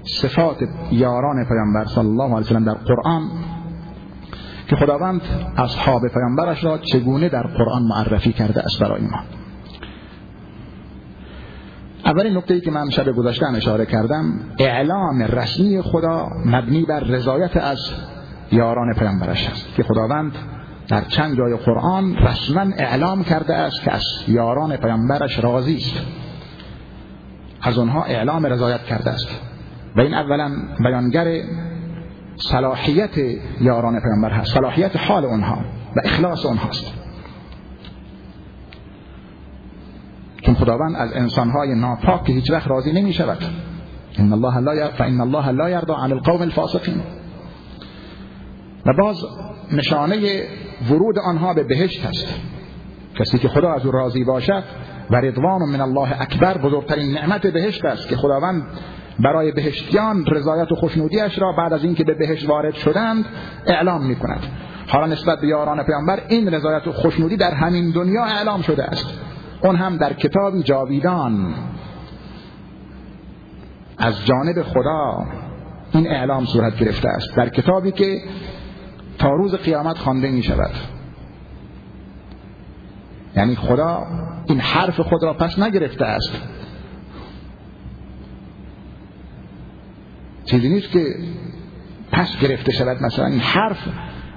صفات 0.03 0.57
یاران 0.91 1.45
پیامبر 1.45 1.85
صلی 1.85 2.07
الله 2.07 2.25
علیه 2.25 2.37
وسلم 2.37 2.65
در 2.65 2.75
قرآن 2.75 3.31
که 4.69 4.77
خداوند 4.77 5.21
اصحاب 5.57 6.03
پیامبرش 6.09 6.65
را 6.65 6.79
چگونه 6.79 7.29
در 7.29 7.43
قرآن 7.43 7.83
معرفی 7.83 8.33
کرده 8.33 8.63
است 8.63 8.79
برای 8.81 9.03
ما. 9.03 9.19
اولین 12.07 12.37
نکته 12.37 12.55
ای 12.55 12.61
که 12.61 12.71
من 12.71 12.91
شب 12.91 13.13
گذاشتم 13.13 13.55
اشاره 13.55 13.87
کردم 13.87 14.41
اعلام 14.59 15.23
رسمی 15.23 15.83
خدا 15.83 16.29
مبنی 16.45 16.83
بر 16.83 17.01
رضایت 17.01 17.57
از 17.57 17.79
یاران 18.53 18.95
پیامبرش 18.95 19.49
است 19.49 19.75
که 19.75 19.83
خداوند 19.83 20.33
در 20.89 21.01
چند 21.01 21.37
جای 21.37 21.57
قرآن 21.57 22.17
رسما 22.17 22.61
اعلام 22.79 23.25
کرده 23.25 23.55
است 23.55 23.83
که 23.83 23.93
از 23.93 24.03
یاران 24.29 24.77
پیامبرش 24.77 25.39
راضی 25.39 25.77
است. 25.77 26.07
از 27.63 27.79
آنها 27.79 28.03
اعلام 28.03 28.47
رضایت 28.47 28.81
کرده 28.81 29.11
است. 29.11 29.29
و 29.97 30.01
این 30.01 30.15
اولا 30.15 30.51
بیانگر 30.81 31.43
صلاحیت 32.37 33.19
یاران 33.61 34.01
پیامبر 34.01 34.31
هست 34.31 34.55
صلاحیت 34.55 34.97
حال 34.97 35.25
اونها 35.25 35.59
و 35.97 36.01
اخلاص 36.05 36.47
اونهاست 36.47 36.93
چون 40.47 40.55
خداوند 40.55 40.97
از 40.97 41.13
انسانهای 41.13 41.75
ناپاک 41.75 42.25
که 42.25 42.33
هیچ 42.33 42.51
وقت 42.51 42.69
راضی 42.69 42.93
نمی 42.93 43.13
شود 43.13 43.39
ان 44.19 44.33
الله 44.33 44.59
لا 44.59 44.89
فان 44.89 45.21
الله 45.21 45.51
لا 45.51 45.71
يرضى 45.71 45.93
عن 45.93 46.13
القوم 46.13 46.43
الفاسقين 46.43 47.03
و 48.87 48.93
باز 48.99 49.17
نشانه 49.73 50.43
ورود 50.91 51.19
آنها 51.19 51.55
به 51.55 51.63
بهشت 51.63 52.07
است. 52.07 52.27
کسی 53.19 53.39
که 53.39 53.49
خدا 53.49 53.73
از 53.73 53.87
او 53.87 53.93
راضی 53.93 54.25
باشد 54.25 54.65
و 55.11 55.17
رضوان 55.17 55.61
من 55.73 55.81
الله 55.81 56.21
اکبر 56.21 56.59
بزرگترین 56.59 57.13
نعمت 57.13 57.47
بهشت 57.47 57.85
است 57.85 58.09
که 58.09 58.17
خداوند 58.17 58.63
برای 59.19 59.53
بهشتیان 59.53 60.27
رضایت 60.27 60.73
و 60.73 60.75
خوشنودیش 60.75 61.39
را 61.39 61.53
بعد 61.53 61.73
از 61.73 61.85
اینکه 61.85 62.05
به 62.05 62.15
بهشت 62.15 62.49
وارد 62.49 62.75
شدند 62.75 63.25
اعلام 63.67 64.07
می 64.07 64.17
کند 64.17 64.41
حالا 64.89 65.07
نسبت 65.07 65.41
به 65.41 65.47
یاران 65.47 65.83
پیامبر 65.83 66.23
این 66.29 66.55
رضایت 66.55 66.87
و 66.87 66.93
خوشنودی 66.93 67.37
در 67.37 67.55
همین 67.55 67.91
دنیا 67.91 68.25
اعلام 68.25 68.63
شده 68.63 68.85
است. 68.85 69.07
اون 69.61 69.77
هم 69.77 69.97
در 69.97 70.13
کتابی 70.13 70.63
جاویدان. 70.63 71.55
از 73.99 74.27
جانب 74.27 74.63
خدا 74.63 75.27
این 75.93 76.09
اعلام 76.09 76.45
صورت 76.45 76.79
گرفته 76.79 77.09
است. 77.09 77.37
در 77.37 77.49
کتابی 77.49 77.93
که 77.93 78.23
تا 79.19 79.31
روز 79.31 79.55
قیامت 79.55 79.99
خوانده 79.99 80.31
می 80.31 80.43
شود. 80.43 80.71
یعنی 83.37 83.57
خدا 83.57 84.03
این 84.47 84.61
حرف 84.61 85.01
خود 85.01 85.23
را 85.23 85.35
پس 85.35 85.59
نگرفته 85.59 86.05
است. 86.05 86.33
چیزی 90.45 90.69
نیست 90.69 90.91
که 90.91 91.05
پس 92.13 92.39
گرفته 92.41 92.73
شود. 92.73 93.03
مثلا 93.03 93.27
این 93.27 93.41
حرف 93.41 93.89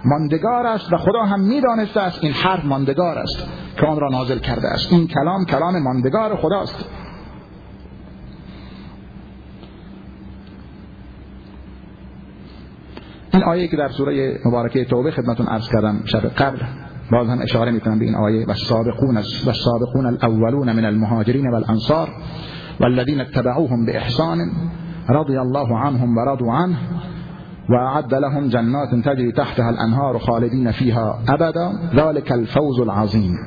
ماندگار 0.06 0.68
است 0.68 0.94
و 0.94 0.98
خدا 0.98 1.24
هم 1.24 1.40
می‌دانسته 1.40 2.02
است 2.02 2.24
این 2.24 2.34
حرف 2.34 2.66
ماندگار 2.66 3.18
است 3.18 3.44
که 3.78 3.86
آن 3.86 4.00
را 4.00 4.10
نازل 4.10 4.40
کرده 4.40 4.68
است. 4.68 4.94
این 4.94 5.08
کلام 5.08 5.46
کلام 5.46 5.84
ماندگار 5.84 6.36
خداست. 6.36 6.86
این 13.34 13.44
آیه 13.44 13.68
که 13.68 13.78
در 13.78 13.90
سوره 13.90 14.40
مبارکه 14.46 14.86
توبه 14.86 15.12
خدمتون 15.12 15.48
عرض 15.48 15.70
کردم 15.70 16.02
شب 16.06 16.28
قبل 16.28 16.58
باز 17.12 17.28
هم 17.28 17.42
اشاره 17.42 17.72
می‌کنم 17.72 18.00
به 18.00 18.06
این 18.06 18.16
آیه 18.16 18.46
و 18.46 18.50
السابقون 18.50 19.18
و 19.18 19.50
السابقون 19.50 20.06
الاولون 20.06 20.72
من 20.72 20.86
المهاجرین 20.86 21.52
والانصار 21.52 22.10
والذین 22.80 23.22
اتبعوهم 23.22 23.86
باحسان 23.86 24.38
رضی 25.10 25.38
الله 25.38 25.86
عنهم 25.86 26.18
ورضوا 26.18 26.58
عنه 26.58 26.78
وأعد 27.70 28.14
لهم 28.14 28.48
جنات 28.48 28.96
تجري 28.96 29.32
تحتها 29.32 29.70
الأنهار 29.70 30.20
خالدين 30.20 30.72
فيها 30.72 31.20
أبدا. 31.30 31.72
ذلك 31.96 32.32
الفوز 32.32 32.80
العظیم 32.80 33.38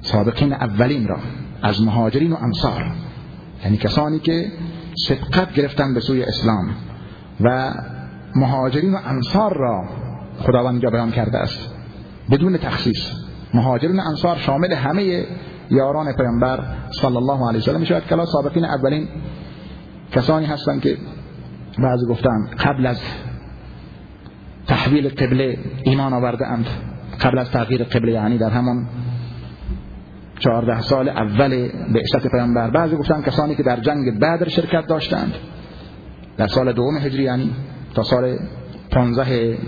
سابقین 0.00 0.52
اولین 0.52 1.08
را 1.08 1.16
از 1.62 1.82
مهاجرین 1.82 2.32
و 2.32 2.36
انصار. 2.36 2.92
یعنی 3.64 3.76
کسانی 3.76 4.18
که 4.18 4.52
سبقت 5.08 5.52
گرفتن 5.52 5.94
به 5.94 6.00
سوی 6.00 6.22
اسلام 6.22 6.70
و 7.40 7.74
مهاجرین 8.36 8.94
و 8.94 8.98
انصار 9.04 9.56
را 9.56 9.84
خداوند 10.38 10.72
اینجا 10.72 10.90
بیان 10.90 11.10
کرده 11.10 11.38
است. 11.38 11.74
بدون 12.30 12.56
تخصیص. 12.56 13.10
مهاجرین 13.54 14.00
و 14.00 14.02
انصار 14.02 14.36
شامل 14.36 14.72
همه 14.72 15.26
یاران 15.70 16.12
پیامبر 16.12 16.64
صلی 16.90 17.16
الله 17.16 17.48
علیه 17.48 17.60
و 17.60 17.62
سلم. 17.62 17.80
می‌شود 17.80 18.06
کلا 18.06 18.26
سابقین 18.26 18.64
اولین 18.64 19.08
کسانی 20.12 20.46
هستند 20.46 20.80
که 20.80 20.96
بعضی 21.78 22.06
گفتن 22.06 22.46
قبل 22.58 22.86
از 22.86 23.00
تحویل 24.66 25.08
قبله 25.08 25.58
ایمان 25.84 26.12
آورده 26.12 26.46
اند. 26.46 26.66
قبل 27.20 27.38
از 27.38 27.50
تغییر 27.50 27.84
قبله 27.84 28.12
یعنی 28.12 28.38
در 28.38 28.50
همون 28.50 28.86
چهارده 30.38 30.80
سال 30.80 31.08
اول 31.08 31.68
بعثت 31.94 32.26
پیامبر. 32.26 32.70
بعضی 32.70 32.96
گفتن 32.96 33.22
کسانی 33.22 33.54
که 33.54 33.62
در 33.62 33.76
جنگ 33.76 34.18
بدر 34.18 34.48
شرکت 34.48 34.86
داشتند 34.86 35.34
در 36.36 36.46
سال 36.46 36.72
دوم 36.72 36.96
هجری 36.96 37.22
یعنی 37.22 37.50
تا 37.94 38.02
سال 38.02 38.38
15 38.90 39.58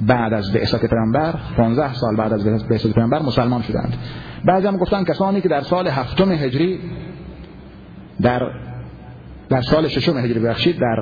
بعد 0.00 0.32
از 0.32 0.52
بعثت 0.52 0.86
پیامبر 0.86 1.34
15 1.56 1.94
سال 1.94 2.16
بعد 2.16 2.32
از 2.32 2.68
بعثت 2.68 2.92
پیامبر 2.94 3.22
مسلمان 3.22 3.62
شدند. 3.62 3.96
بعضی 4.44 4.66
هم 4.66 4.76
گفتن 4.76 5.04
کسانی 5.04 5.40
که 5.40 5.48
در 5.48 5.60
سال 5.60 5.88
هفتم 5.88 6.32
هجری 6.32 6.80
در 8.22 8.42
در 9.52 9.62
سال 9.62 9.88
ششم 9.88 10.16
هجری 10.16 10.40
بخشید 10.40 10.78
در 10.78 10.96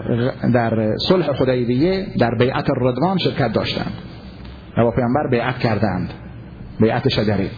در 0.52 0.96
صلح 0.96 1.30
حدیبیه 1.30 2.06
در 2.18 2.34
بیعت 2.34 2.66
رضوان 2.80 3.18
شرکت 3.18 3.52
داشتند. 3.52 3.92
و 4.76 4.84
با 4.84 4.90
پیامبر 4.90 5.28
بیعت 5.30 5.58
کردند. 5.58 6.12
بیعت 6.80 7.08
شجری 7.08 7.50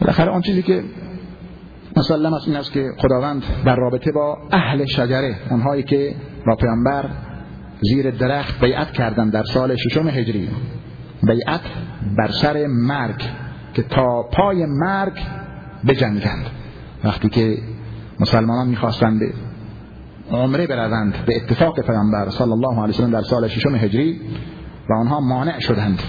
بالاخره 0.00 0.30
آن 0.30 0.42
چیزی 0.42 0.62
که 0.62 0.84
مسلم 1.96 2.34
است 2.34 2.48
این 2.48 2.56
است 2.56 2.72
که 2.72 2.88
خداوند 2.98 3.42
در 3.64 3.76
رابطه 3.76 4.12
با 4.12 4.38
اهل 4.52 4.84
شجره 4.84 5.34
اونهایی 5.50 5.82
که 5.82 6.14
با 6.46 6.56
پیامبر 6.56 7.04
زیر 7.80 8.10
درخت 8.10 8.64
بیعت 8.64 8.92
کردند 8.92 9.32
در 9.32 9.44
سال 9.44 9.76
ششم 9.76 10.08
هجری 10.08 10.48
بیعت 11.22 11.60
بر 12.18 12.28
سر 12.28 12.66
مرگ 12.66 13.22
که 13.74 13.82
تا 13.82 14.22
پای 14.22 14.66
مرگ 14.66 15.18
بجنگند. 15.88 16.46
وقتی 17.04 17.28
که 17.28 17.58
مسلمانان 18.20 18.68
می‌خواستند 18.68 19.20
عمره 20.32 20.66
بروند 20.66 21.14
به 21.26 21.36
اتفاق 21.36 21.80
پیامبر 21.80 22.30
صلی 22.30 22.52
الله 22.52 22.82
علیه 22.82 22.94
وسلم 22.94 23.10
در 23.10 23.22
سال 23.22 23.48
ششم 23.48 23.74
هجری 23.74 24.20
و 24.90 24.92
آنها 24.92 25.20
مانع 25.20 25.60
شدند 25.60 26.02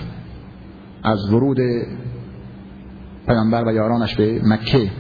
از 1.04 1.34
ورود 1.34 1.58
پیامبر 3.28 3.64
و 3.68 3.74
یارانش 3.74 4.16
به 4.16 4.42
مکه. 4.44 4.92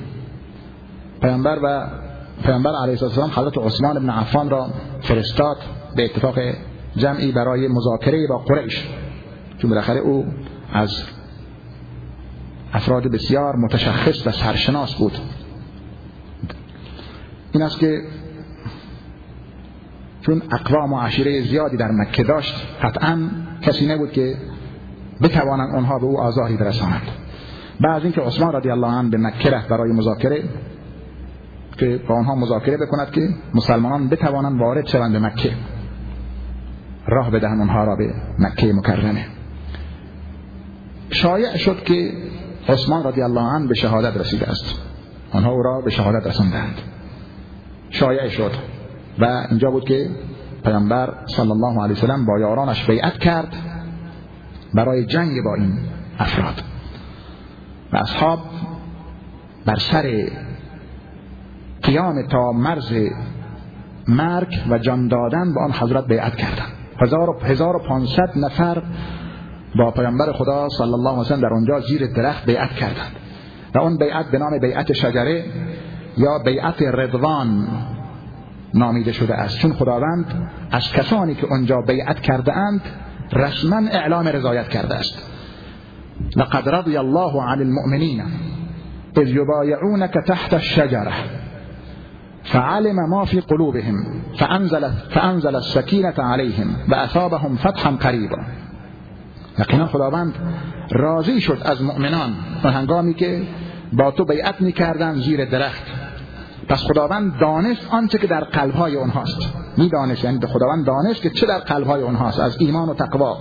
پیامبر 1.21 1.59
و 1.63 1.87
پیامبر 2.43 2.71
علیه 2.75 3.03
السلام 3.03 3.29
حضرت 3.29 3.57
عثمان 3.57 3.99
بن 3.99 4.09
عفان 4.09 4.49
را 4.49 4.69
فرستاد 5.01 5.57
به 5.95 6.05
اتفاق 6.05 6.39
جمعی 6.97 7.31
برای 7.31 7.67
مذاکره 7.67 8.27
با 8.27 8.37
قریش. 8.37 8.87
چون 9.57 9.69
بالاخره 9.69 9.99
او 9.99 10.25
از 10.73 11.03
افراد 12.73 13.03
بسیار 13.03 13.55
متشخص 13.55 14.27
و 14.27 14.31
سرشناس 14.31 14.95
بود. 14.95 15.17
این 17.51 17.63
است 17.63 17.79
که 17.79 18.01
چون 20.21 20.41
اقوام 20.51 20.93
و 20.93 20.99
عشیره 20.99 21.41
زیادی 21.41 21.77
در 21.77 21.91
مکه 21.91 22.23
داشت 22.23 22.67
قطعا 22.83 23.29
کسی 23.61 23.87
نبود 23.87 24.11
که 24.11 24.35
بتوانند 25.21 25.75
آنها 25.75 25.99
به 25.99 26.05
او 26.05 26.19
آزاری 26.21 26.57
برسانند. 26.57 27.07
بعد 27.81 28.03
اینکه 28.03 28.21
عثمان 28.21 28.53
رضی 28.53 28.69
الله 28.69 28.87
عنه 28.87 29.09
به 29.09 29.17
مکه 29.17 29.49
رفت 29.49 29.67
برای 29.67 29.91
مذاکره 29.91 30.43
که 31.77 31.99
با 32.07 32.15
آنها 32.15 32.35
مذاکره 32.35 32.77
بکند 32.77 33.11
که 33.11 33.29
مسلمانان 33.53 34.09
بتوانند 34.09 34.59
وارد 34.59 34.87
شوند 34.87 35.11
به 35.11 35.19
مکه. 35.19 35.51
راه 37.07 37.31
بدهند 37.31 37.61
آنها 37.61 37.83
را 37.83 37.95
به 37.95 38.13
مکه 38.39 38.73
مکرمه. 38.73 39.25
شایع 41.09 41.57
شد 41.57 41.83
که 41.83 42.13
عثمان 42.69 43.03
رضی 43.03 43.21
الله 43.21 43.41
عنه 43.41 43.67
به 43.67 43.75
شهادت 43.75 44.17
رسیده 44.17 44.49
است. 44.49 44.65
آنها 45.31 45.51
او 45.51 45.63
را 45.63 45.81
به 45.81 45.89
شهادت 45.89 46.27
رساندند. 46.27 46.75
شایع 47.91 48.27
شد 48.27 48.51
و 49.19 49.25
اینجا 49.49 49.71
بود 49.71 49.83
که 49.83 50.09
پیامبر 50.63 51.13
صلی 51.25 51.51
الله 51.51 51.83
علیه 51.83 51.95
وسلم 51.95 52.25
با 52.25 52.39
یارانش 52.39 52.85
بیعت 52.85 53.17
کرد 53.17 53.55
برای 54.73 55.05
جنگ 55.05 55.43
با 55.43 55.55
این 55.55 55.77
افراد. 56.19 56.63
و 57.93 57.97
اصحاب 57.97 58.39
بر 59.65 59.75
سر 59.75 60.29
قیام 61.83 62.27
تا 62.27 62.51
مرز 62.51 62.93
مرگ 64.07 64.59
و 64.69 64.77
جان 64.77 65.07
دادن 65.07 65.53
با 65.53 65.63
آن 65.63 65.71
حضرت 65.71 66.07
بیعت 66.07 66.35
کردند. 66.35 66.71
هزار 67.43 67.75
و 67.75 67.79
پانصد 67.79 68.29
نفر 68.35 68.83
با 69.75 69.91
پیامبر 69.91 70.31
خدا 70.31 70.69
صلی 70.69 70.93
الله 70.93 71.09
علیه 71.09 71.21
وسلم 71.21 71.41
در 71.41 71.53
اونجا 71.53 71.79
زیر 71.79 72.07
درخت 72.07 72.45
بیعت 72.45 72.71
کردند. 72.71 73.15
و 73.75 73.79
اون 73.79 73.97
بیعت 73.97 74.31
به 74.31 74.37
نام 74.37 74.59
بیعت 74.59 74.93
شجره 74.93 75.45
یا 76.17 76.39
بیعت 76.45 76.81
رضوان 76.81 77.67
نامیده 78.73 79.11
شده 79.11 79.35
است. 79.35 79.59
چون 79.59 79.73
خداوند 79.73 80.49
از 80.71 80.91
کسانی 80.91 81.35
که 81.35 81.47
آنجا 81.51 81.81
بیعت 81.87 82.19
کرده 82.19 82.53
اند 82.57 82.81
رسما 83.33 83.81
اعلام 83.91 84.27
رضایت 84.27 84.69
کرده 84.69 84.95
است. 84.95 85.31
لقد 86.35 86.69
رضی 86.69 86.97
الله 86.97 87.41
عن 87.43 87.59
المؤمنین 87.59 88.23
اذ 89.17 89.27
یبایعونك 89.27 90.13
تحت 90.27 90.53
الشجره 90.53 91.13
فعلم 92.43 93.09
ما 93.09 93.25
في 93.25 93.39
قلوبهم 93.39 93.95
فأنزل, 94.37 94.89
فأنزل 95.09 95.55
السكينة 95.55 96.13
عليهم 96.17 96.67
وأثابهم 96.89 97.55
فتحا 97.55 97.91
قریبا. 97.91 98.45
یقینا 99.59 99.85
خداوند 99.85 100.33
راضی 100.91 101.41
شد 101.41 101.57
از 101.65 101.83
مؤمنان. 101.83 102.33
و 102.63 102.71
هنگامی 102.71 103.13
که 103.13 103.41
با 103.93 104.11
تو 104.11 104.25
بیعت 104.25 104.61
می‌کردن 104.61 105.15
زیر 105.15 105.45
درخت. 105.45 106.00
پس 106.69 106.83
خداوند 106.83 107.39
دانست 107.39 107.81
آنچه 107.89 108.17
که 108.17 108.27
در 108.27 108.43
قلبهای 108.43 108.95
اونهاست 108.95 109.39
می‌دانست 109.77 110.23
یعنی 110.23 110.39
خداوند 110.47 110.85
دانست 110.85 111.21
که 111.21 111.29
چه 111.29 111.45
در 111.45 111.59
قلبهای 111.59 112.01
اونهاست 112.01 112.39
از 112.39 112.57
ایمان 112.59 112.89
و 112.89 112.93
تقوا. 112.93 113.37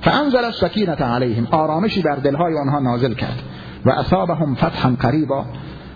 فانزل 0.00 0.44
السکینه 0.44 0.92
علیهم 0.92 1.48
آرامشی 1.50 2.02
بر 2.02 2.16
دلهای 2.16 2.58
آنها 2.58 2.78
نازل 2.78 3.14
کرد 3.14 3.42
و 3.84 3.90
اصابهم 3.90 4.54
فتحا 4.54 4.90
قریبا 4.90 5.44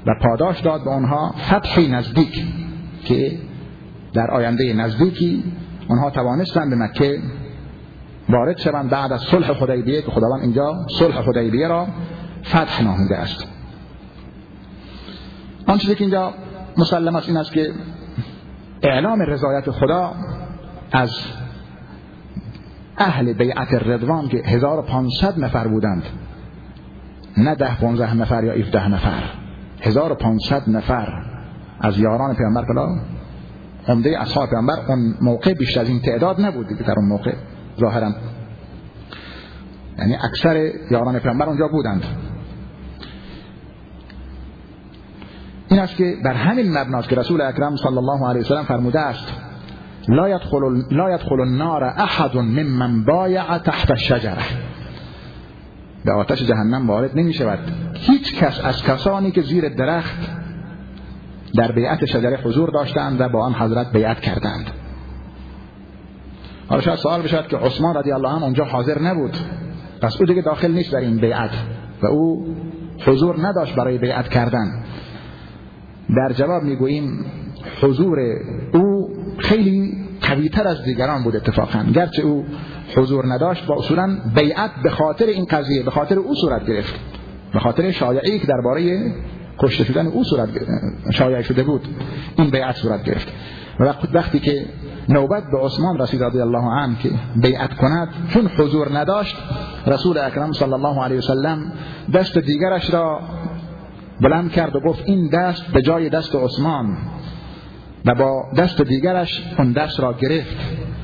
و 0.07 0.11
پاداش 0.23 0.61
داد 0.61 0.85
به 0.85 0.91
آنها 0.91 1.35
فتحی 1.39 1.89
نزدیک 1.89 2.45
که 3.05 3.39
در 4.15 4.31
آینده 4.31 4.73
نزدیکی 4.73 5.45
آنها 5.89 6.11
توانستند 6.11 6.71
به 6.71 6.77
مکه 6.77 7.19
وارد 8.29 8.59
شوند 8.59 8.91
بعد 8.91 9.13
از 9.13 9.21
صلح 9.21 9.53
حدیبیه 9.53 10.03
که 10.03 10.11
خداوند 10.11 10.43
اینجا 10.43 10.87
صلح 10.99 11.23
حدیبیه 11.29 11.69
را 11.69 11.87
فتح 12.45 12.83
نامیده 12.83 13.17
است. 13.17 13.54
آن 15.75 15.81
چیزی 15.81 15.95
که 15.95 16.05
اینجا 16.05 16.35
مسلم 16.77 17.17
است 17.17 17.29
این 17.29 17.37
است 17.37 17.53
که 17.53 17.73
اعلام 18.83 19.23
رضایت 19.23 19.71
خدا 19.71 20.15
از 20.93 21.11
اهل 22.99 23.33
بیعت 23.33 23.75
رضوان 23.75 24.29
که 24.29 24.43
1500 24.45 25.39
نفر 25.39 25.69
بودند. 25.69 26.03
نه 27.37 27.55
ده 27.55 27.81
15 27.81 28.15
نفر 28.15 28.45
یا 28.45 28.53
17 28.53 28.89
نفر. 28.89 29.23
1500 29.81 30.69
نفر 30.69 31.23
از 31.81 31.99
یاران 31.99 32.35
پیامبر 32.35 32.65
کلا 32.65 32.89
عمده 33.89 34.21
اصحاب 34.21 34.51
پیامبر 34.51 34.75
اون 34.89 35.15
موقع 35.21 35.55
بیشتر 35.55 35.81
از 35.81 35.89
این 35.89 36.01
تعداد 36.01 36.41
نبود 36.41 36.69
که 36.69 36.85
در 36.85 36.95
اون 36.97 37.09
موقع 37.09 37.35
ظاهرا. 37.81 38.13
یعنی 39.99 40.15
اکثر 40.15 40.71
یاران 40.91 41.19
پیامبر 41.19 41.47
اونجا 41.47 41.69
بودند. 41.69 42.05
این 45.69 45.81
است 45.81 45.97
که 45.97 46.17
بر 46.25 46.33
همین 46.33 46.79
مبناست 46.79 47.09
که 47.09 47.17
رسول 47.17 47.41
اکرم 47.41 47.77
صلی 47.77 47.99
الله 47.99 48.29
علیه 48.29 48.41
وسلم 48.41 48.63
فرموده 48.63 49.01
است 49.01 49.33
لا 50.09 50.29
يدخل 50.29 50.83
لا 50.91 51.19
النار 51.31 51.85
احد 51.85 52.37
ممن 52.37 53.05
بایع 53.05 53.59
تحت 53.59 53.91
الشجره. 53.91 54.43
به 56.05 56.13
آتش 56.13 56.43
جهنم 56.43 56.91
وارد 56.91 57.19
نمی 57.19 57.33
شود 57.33 57.59
هیچ 57.95 58.35
کس 58.35 58.61
از 58.65 58.83
کسانی 58.83 59.31
که 59.31 59.43
زیر 59.43 59.69
درخت 59.69 60.19
در 61.55 61.73
بیعت 61.73 62.05
شجره 62.05 62.37
حضور 62.45 62.71
داشتند 62.71 63.21
و 63.21 63.29
با 63.29 63.45
آن 63.45 63.55
حضرت 63.55 63.93
بیعت 63.93 64.21
کردند. 64.21 64.71
حالا 66.69 66.81
شاید 66.81 66.99
سوال 66.99 67.23
بشود 67.23 67.49
که 67.49 67.57
عثمان 67.57 67.97
رضی 67.97 68.13
الله 68.13 68.29
عنه 68.29 68.43
اونجا 68.43 68.65
حاضر 68.65 69.03
نبود. 69.03 69.37
پس 70.01 70.17
او 70.21 70.27
دیگه 70.27 70.43
داخل 70.43 70.71
نیست 70.73 70.93
در 70.93 70.99
این 70.99 71.17
بیعت 71.17 71.51
و 72.03 72.07
او 72.07 72.57
حضور 73.07 73.47
نداشت 73.47 73.75
برای 73.75 73.99
بیعت 73.99 74.29
کردن. 74.29 74.84
در 76.09 76.33
جواب 76.33 76.63
می‌گوییم 76.63 77.25
حضور 77.83 78.19
او 78.75 79.09
خیلی 79.39 79.93
قویتر 80.23 80.69
از 80.69 80.83
دیگران 80.85 81.23
بود 81.23 81.37
اتفاقا. 81.37 81.83
گرچه 81.95 82.23
او 82.23 82.45
حضور 82.97 83.33
نداشت 83.33 83.67
با 83.67 83.79
اصولا 83.79 84.19
بیعت 84.35 84.71
به 84.83 84.91
خاطر 84.91 85.27
این 85.27 85.45
قضیه 85.45 85.83
به 85.83 85.91
خاطر 85.91 86.19
او 86.19 86.35
صورت 86.35 86.67
گرفت. 86.67 86.95
به 87.53 87.61
خاطر 87.61 87.91
شایعی 87.91 88.39
که 88.39 88.47
درباره 88.47 89.13
کشته 89.59 89.85
شدن 89.85 90.07
او 90.07 90.25
صورت 90.25 90.49
شایع 91.11 91.43
شده 91.43 91.63
بود 91.63 91.89
این 92.39 92.51
بیعت 92.51 92.77
صورت 92.77 93.05
گرفت. 93.05 93.29
و 93.81 93.95
وقتی 94.13 94.39
که 94.39 94.65
نوبت 95.09 95.43
به 95.53 95.59
عثمان 95.59 95.99
رسید 95.99 96.23
رضی 96.23 96.41
الله 96.41 96.83
عنه 96.83 96.97
که 97.03 97.11
بیعت 97.37 97.75
کند 97.75 98.09
چون 98.29 98.47
حضور 98.59 98.99
نداشت 98.99 99.37
رسول 99.87 100.19
اکرم 100.19 100.53
صلی 100.53 100.73
الله 100.73 101.03
علیه 101.05 101.19
وسلم 101.19 101.73
دست 102.15 102.39
دیگرش 102.39 102.95
را 102.95 103.21
بلند 104.21 104.53
کرد 104.53 104.77
و 104.77 104.81
گفت 104.81 105.03
این 105.07 105.29
دست 105.29 105.67
به 105.67 105.83
جای 105.83 106.09
دست 106.09 106.35
عثمان 106.35 106.99
و 108.05 108.15
با 108.15 108.45
دست 108.57 108.83
دیگرش 108.83 109.55
اون 109.59 109.73
دست 109.73 110.01
را 110.01 110.13
گرفت 110.13 110.57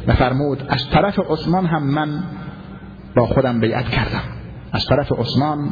و 0.06 0.14
فرمود 0.14 0.64
از 0.68 0.90
طرف 0.90 1.18
عثمان 1.18 1.66
هم 1.66 1.82
من 1.82 2.22
با 3.16 3.26
خودم 3.26 3.60
بیعت 3.60 3.88
کردم. 3.88 4.22
از 4.72 4.86
طرف 4.86 5.12
عثمان 5.12 5.70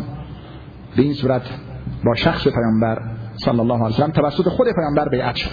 به 0.96 1.02
این 1.02 1.14
صورت 1.14 1.42
با 2.04 2.14
شخص 2.14 2.48
پیامبر 2.48 2.98
صلی 3.44 3.60
الله 3.60 3.74
علیه 3.74 3.86
وسلم 3.86 4.10
توسط 4.10 4.48
خود 4.48 4.66
پیامبر 4.72 5.08
بیعت 5.08 5.36
شد. 5.36 5.50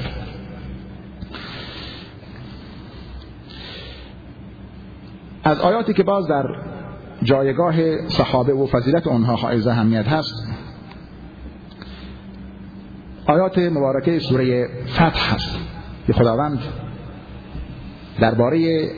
از 5.43 5.59
آیاتی 5.59 5.93
که 5.93 6.03
باز 6.03 6.27
در 6.27 6.45
جایگاه 7.23 8.07
صحابه 8.07 8.53
و 8.53 8.65
فضیلت 8.65 9.07
آنها 9.07 9.35
حائز 9.35 9.67
اهمیت 9.67 10.07
هست 10.07 10.54
آیات 13.27 13.57
مبارکه 13.57 14.19
سوره 14.19 14.69
فتح 14.87 15.35
هست 15.35 15.55
که 16.07 16.13
خداوند 16.13 16.59
درباره 18.19 18.89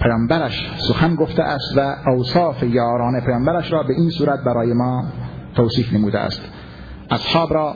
پیامبرش 0.00 0.70
سخن 0.88 1.14
گفته 1.14 1.42
است 1.42 1.78
و 1.78 1.96
اوصاف 2.06 2.62
یاران 2.62 3.20
پیامبرش 3.20 3.72
را 3.72 3.82
به 3.82 3.94
این 3.94 4.10
صورت 4.10 4.40
برای 4.44 4.72
ما 4.72 5.04
توصیف 5.54 5.92
نموده 5.92 6.18
است. 6.18 6.40
اصحاب 7.10 7.54
را 7.54 7.74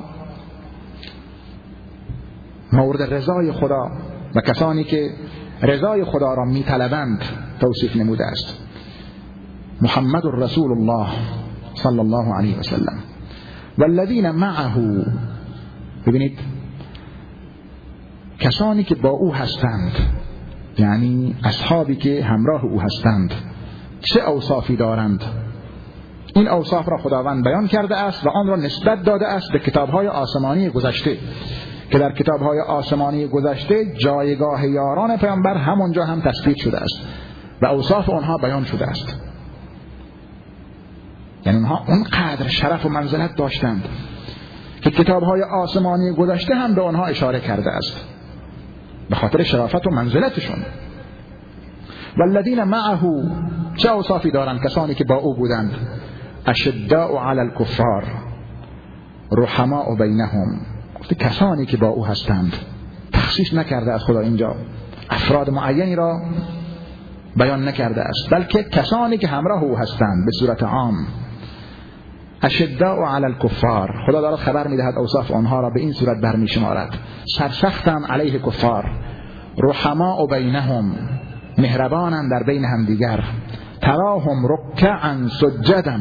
مورد 2.73 3.15
رضای 3.15 3.53
خدا 3.53 3.91
و 4.35 4.41
کسانی 4.41 4.85
که 4.85 5.11
رضای 5.63 6.05
خدا 6.05 6.35
را 6.35 6.45
میطلبند 6.45 7.23
توصیف 7.61 7.97
نموده 7.97 8.27
است. 8.27 8.55
محمد 9.81 10.23
رسول 10.25 10.73
الله 10.73 11.09
صلی 11.75 11.99
الله 11.99 12.35
علیه 12.35 12.59
وسلم 12.59 12.99
والذین 13.79 14.31
معه 14.31 15.05
ببینید 16.07 16.39
کسانی 18.39 18.85
که 18.85 18.95
با 18.95 19.09
او 19.09 19.35
هستند 19.35 19.93
یعنی 20.79 21.37
اصحابی 21.45 21.97
که 21.97 22.25
همراه 22.25 22.65
او 22.65 22.81
هستند 22.81 23.35
چه 24.01 24.21
اوصافی 24.21 24.77
دارند؟ 24.77 25.25
این 26.35 26.49
اوصاف 26.49 26.89
را 26.89 26.99
خداوند 26.99 27.45
بیان 27.45 27.67
کرده 27.67 27.97
است 27.97 28.27
و 28.27 28.29
آن 28.29 28.47
را 28.47 28.57
نسبت 28.57 29.03
داده 29.03 29.27
است 29.27 29.53
به 29.53 29.59
کتابهای 29.59 30.09
آسمانی 30.09 30.69
گذشته 30.69 31.19
که 31.91 31.99
در 31.99 32.13
کتابهای 32.13 32.61
آسمانی 32.61 33.27
گذشته 33.27 33.95
جایگاه 33.99 34.67
یاران 34.67 35.17
پیامبر 35.17 35.57
همونجا 35.57 36.05
هم 36.05 36.21
تثبیت 36.21 36.57
شده 36.57 36.79
است 36.79 37.01
و 37.63 37.67
اوصاف 37.67 38.11
آنها 38.11 38.37
بیان 38.37 38.65
شده 38.65 38.87
است. 38.87 39.17
یعنی 41.47 41.59
اونها 41.59 41.85
اونقدر 41.89 42.49
شرف 42.49 42.87
و 42.87 42.89
منزلت 42.89 43.37
داشتند 43.37 43.85
که 44.81 44.91
کتابهای 44.91 45.43
آسمانی 45.43 46.13
گذشته 46.13 46.55
هم 46.55 46.75
به 46.75 46.83
آنها 46.83 47.07
اشاره 47.07 47.41
کرده 47.41 47.71
است. 47.71 48.05
به 49.11 49.17
خاطر 49.17 49.43
شرافت 49.43 49.87
و 49.87 49.91
منزلتشون. 49.91 50.59
والذین 52.19 52.65
معه 52.65 52.99
چه 53.77 53.93
اوصافی 53.93 54.31
دارند 54.31 54.63
کسانی 54.63 54.95
که 54.95 55.05
با 55.05 55.15
او 55.15 55.35
بودند؟ 55.35 55.77
اشداء 56.47 57.19
علی 57.19 57.41
الكفار 57.41 58.05
رحماء 59.33 59.95
بینهم. 59.95 60.61
گفته 61.01 61.15
کسانی 61.15 61.67
که 61.67 61.77
با 61.77 61.89
او 61.89 62.07
هستند. 62.07 62.53
تخصیص 63.13 63.55
نکرده 63.55 63.93
از 63.93 64.05
خدا 64.05 64.21
اینجا. 64.21 64.55
افراد 65.11 65.51
معینی 65.51 65.97
را 65.97 66.21
بیان 67.37 67.69
نکرده 67.69 68.01
است. 68.01 68.31
بلکه 68.31 68.63
کسانی 68.63 69.19
که 69.19 69.29
همراه 69.29 69.63
او 69.63 69.79
هستند 69.79 70.25
به 70.27 70.31
صورت 70.39 70.63
عام. 70.63 70.95
اشداء 72.43 73.05
علی 73.05 73.25
الكفار. 73.25 74.05
خدا 74.07 74.21
دارد 74.21 74.37
خبر 74.37 74.69
می‌دهد 74.69 74.99
اوصاف 74.99 75.31
آنها 75.31 75.61
را 75.61 75.71
به 75.71 75.81
این 75.81 75.93
صورت 75.93 76.21
برمی 76.21 76.49
شمارد 76.49 76.99
سرسختن 77.37 78.05
علیه 78.05 78.39
کفار. 78.39 78.91
رحماء 79.59 80.27
بینهم. 80.27 80.97
مهربانن 81.59 82.29
در 82.29 82.43
بین 82.43 82.65
هم 82.65 82.85
دیگر 82.85 83.25
تراهم 83.83 84.47
رکعا 84.47 85.29
سجدا. 85.29 85.99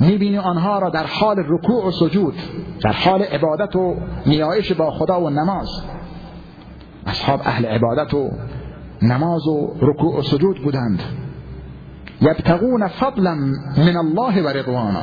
می‌بینی 0.00 0.38
آنها 0.38 0.78
را 0.78 0.90
در 0.90 1.06
حال 1.06 1.36
رکوع 1.48 1.88
و 1.88 1.90
سجود 1.90 2.34
در 2.84 2.92
حال 2.92 3.22
عبادت 3.22 3.76
و 3.76 3.96
نیایش 4.26 4.72
با 4.72 4.90
خدا 4.90 5.20
و 5.20 5.30
نماز. 5.30 5.68
اصحاب 7.06 7.40
اهل 7.44 7.66
عبادت 7.66 8.14
و 8.14 8.30
نماز 9.02 9.46
و 9.46 9.76
رکوع 9.80 10.18
و 10.18 10.22
سجود 10.22 10.62
بودند. 10.62 11.02
یبتغون 12.20 12.88
فضلا 12.88 13.34
من 13.76 13.96
الله 13.96 14.42
و 14.42 14.48
رضوانا. 14.48 15.02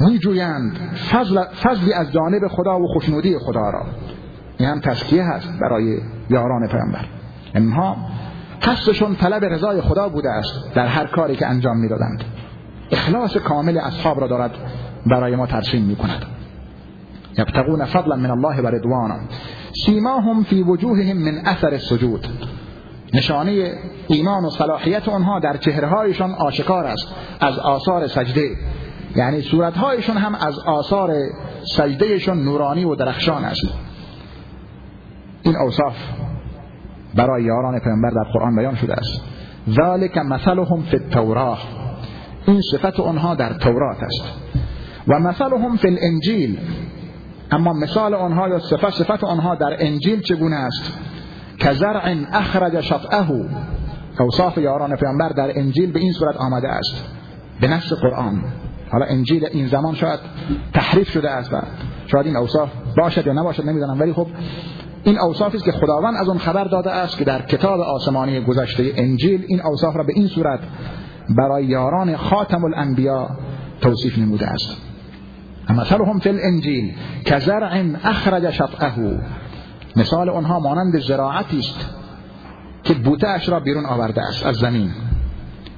میجویند 0.00 0.78
فضل 1.12 1.44
فضلی 1.44 1.92
از 1.92 2.12
جانب 2.12 2.48
خدا 2.48 2.78
و 2.78 2.86
خوشنودی 2.86 3.38
خدا 3.38 3.70
را. 3.70 3.86
این 4.58 4.68
هم 4.68 4.80
تشکیه 4.80 5.24
هست 5.24 5.48
برای 5.60 5.98
یاران 6.30 6.68
پیامبر. 6.68 7.04
اینها 7.54 7.96
قصدشون 8.62 9.16
طلب 9.16 9.44
رضای 9.44 9.80
خدا 9.80 10.08
بوده 10.08 10.30
است 10.30 10.74
در 10.74 10.86
هر 10.86 11.06
کاری 11.06 11.36
که 11.36 11.46
انجام 11.46 11.76
می‌دادند. 11.76 12.24
اخلاص 12.92 13.36
کامل 13.36 13.78
اصحاب 13.78 14.20
را 14.20 14.26
دارد 14.26 14.50
برای 15.06 15.36
ما 15.36 15.46
ترسیم 15.46 15.84
می 15.84 15.96
کند 15.96 16.24
یبتغون 17.38 17.84
فضلا 17.84 18.16
من 18.16 18.30
الله 18.30 18.62
و 18.62 18.66
رضوانا. 18.66 19.18
سیماهم 19.86 20.42
فی 20.42 20.62
وجوههم 20.62 21.16
من 21.16 21.42
اثر 21.44 21.70
السجود. 21.70 22.28
نشانه 23.14 23.72
ایمان 24.08 24.44
و 24.44 24.50
صلاحیت 24.50 25.08
آنها 25.08 25.40
در 25.40 25.56
چهرهایشان 25.56 26.34
آشکار 26.34 26.84
است 26.86 27.06
از 27.40 27.58
آثار 27.58 28.06
سجده. 28.06 28.50
یعنی 29.16 29.42
صورتهایشون 29.42 30.16
هم 30.16 30.34
از 30.34 30.58
آثار 30.58 31.14
سجدهشون 31.76 32.44
نورانی 32.44 32.84
و 32.84 32.94
درخشان 32.94 33.44
است. 33.44 33.68
این 35.42 35.56
اوصاف 35.56 35.96
برای 37.14 37.42
یاران 37.42 37.78
پیامبر 37.78 38.10
در 38.10 38.30
قرآن 38.32 38.56
بیان 38.56 38.74
شده 38.74 38.94
است. 38.94 39.20
ذالک 39.70 40.18
مثلهم 40.18 40.82
فی 40.82 40.96
التوراه. 40.96 41.62
این 42.46 42.60
صفت 42.60 43.00
آنها 43.00 43.34
در 43.34 43.52
تورات 43.52 44.02
است. 44.02 44.24
و 45.08 45.18
مثلهم 45.18 45.76
فی 45.76 45.88
الانجیل. 45.88 46.58
اما 47.50 47.72
مثال 47.72 48.14
آنها 48.14 48.48
یا 48.48 48.58
صفت 48.58 48.90
صفت 48.90 49.24
آنها 49.24 49.54
در 49.54 49.76
انجیل 49.78 50.20
چگونه 50.20 50.56
است؟ 50.56 50.98
که 51.58 51.72
زرع 51.72 52.16
اخرج 52.32 52.80
شطعه 52.80 53.26
اوصاف 54.20 54.58
یاران 54.58 54.96
پیامبر 54.96 55.28
در 55.28 55.58
انجیل 55.58 55.92
به 55.92 56.00
این 56.00 56.12
صورت 56.12 56.36
آمده 56.36 56.68
است. 56.68 57.04
به 57.60 57.68
نفس 57.68 57.92
قرآن. 57.92 58.44
حالا 58.94 59.06
انجیل 59.06 59.46
این 59.52 59.66
زمان 59.66 59.94
شاید 59.94 60.20
تحریف 60.74 61.10
شده 61.10 61.30
است 61.30 61.52
و 61.52 61.56
شاید 62.06 62.26
این 62.26 62.36
اوصاف 62.36 62.70
باشد 62.96 63.26
یا 63.26 63.32
نباشد 63.32 63.66
نمی‌دونم 63.66 64.00
ولی 64.00 64.12
خب 64.12 64.26
این 65.04 65.18
اوصافی 65.18 65.56
است 65.56 65.64
که 65.64 65.72
خداوند 65.72 66.16
از 66.16 66.28
اون 66.28 66.38
خبر 66.38 66.64
داده 66.64 66.90
است 66.90 67.18
که 67.18 67.24
در 67.24 67.42
کتاب 67.42 67.80
آسمانی 67.80 68.40
گذشته 68.40 68.92
انجیل 68.96 69.44
این 69.48 69.60
اوصاف 69.62 69.96
را 69.96 70.04
به 70.04 70.12
این 70.16 70.26
صورت 70.26 70.60
برای 71.36 71.64
یاران 71.64 72.16
خاتم 72.16 72.64
الانبیا 72.64 73.28
توصیف 73.80 74.18
نموده 74.18 74.46
است. 74.46 74.76
مثلهم 75.70 76.18
فی 76.18 76.28
الانجیل 76.28 76.94
کزرع 77.24 77.84
اخرج 78.04 78.50
شطعه 78.50 79.20
مثال 79.96 80.30
آنها 80.30 80.58
مانند 80.58 81.00
زراعتی 81.00 81.58
است 81.58 81.90
که 82.84 82.94
بوته 82.94 83.28
اش 83.28 83.48
را 83.48 83.60
بیرون 83.60 83.86
آورده 83.86 84.22
است 84.22 84.46
از 84.46 84.56
زمین. 84.56 84.90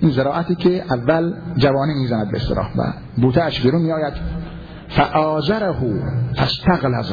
این 0.00 0.11
زراعتی 0.11 0.54
که 0.54 0.85
اول 0.90 1.35
جوانی 1.56 1.94
می‌زند 1.94 2.30
به 2.30 2.37
اصطلاح 2.37 2.72
و 2.76 2.92
بوته 3.16 3.42
اش 3.42 3.61
بیرون 3.61 3.82
میآید. 3.82 4.12
فآزره 4.88 5.74
فاستغلظ. 6.37 7.12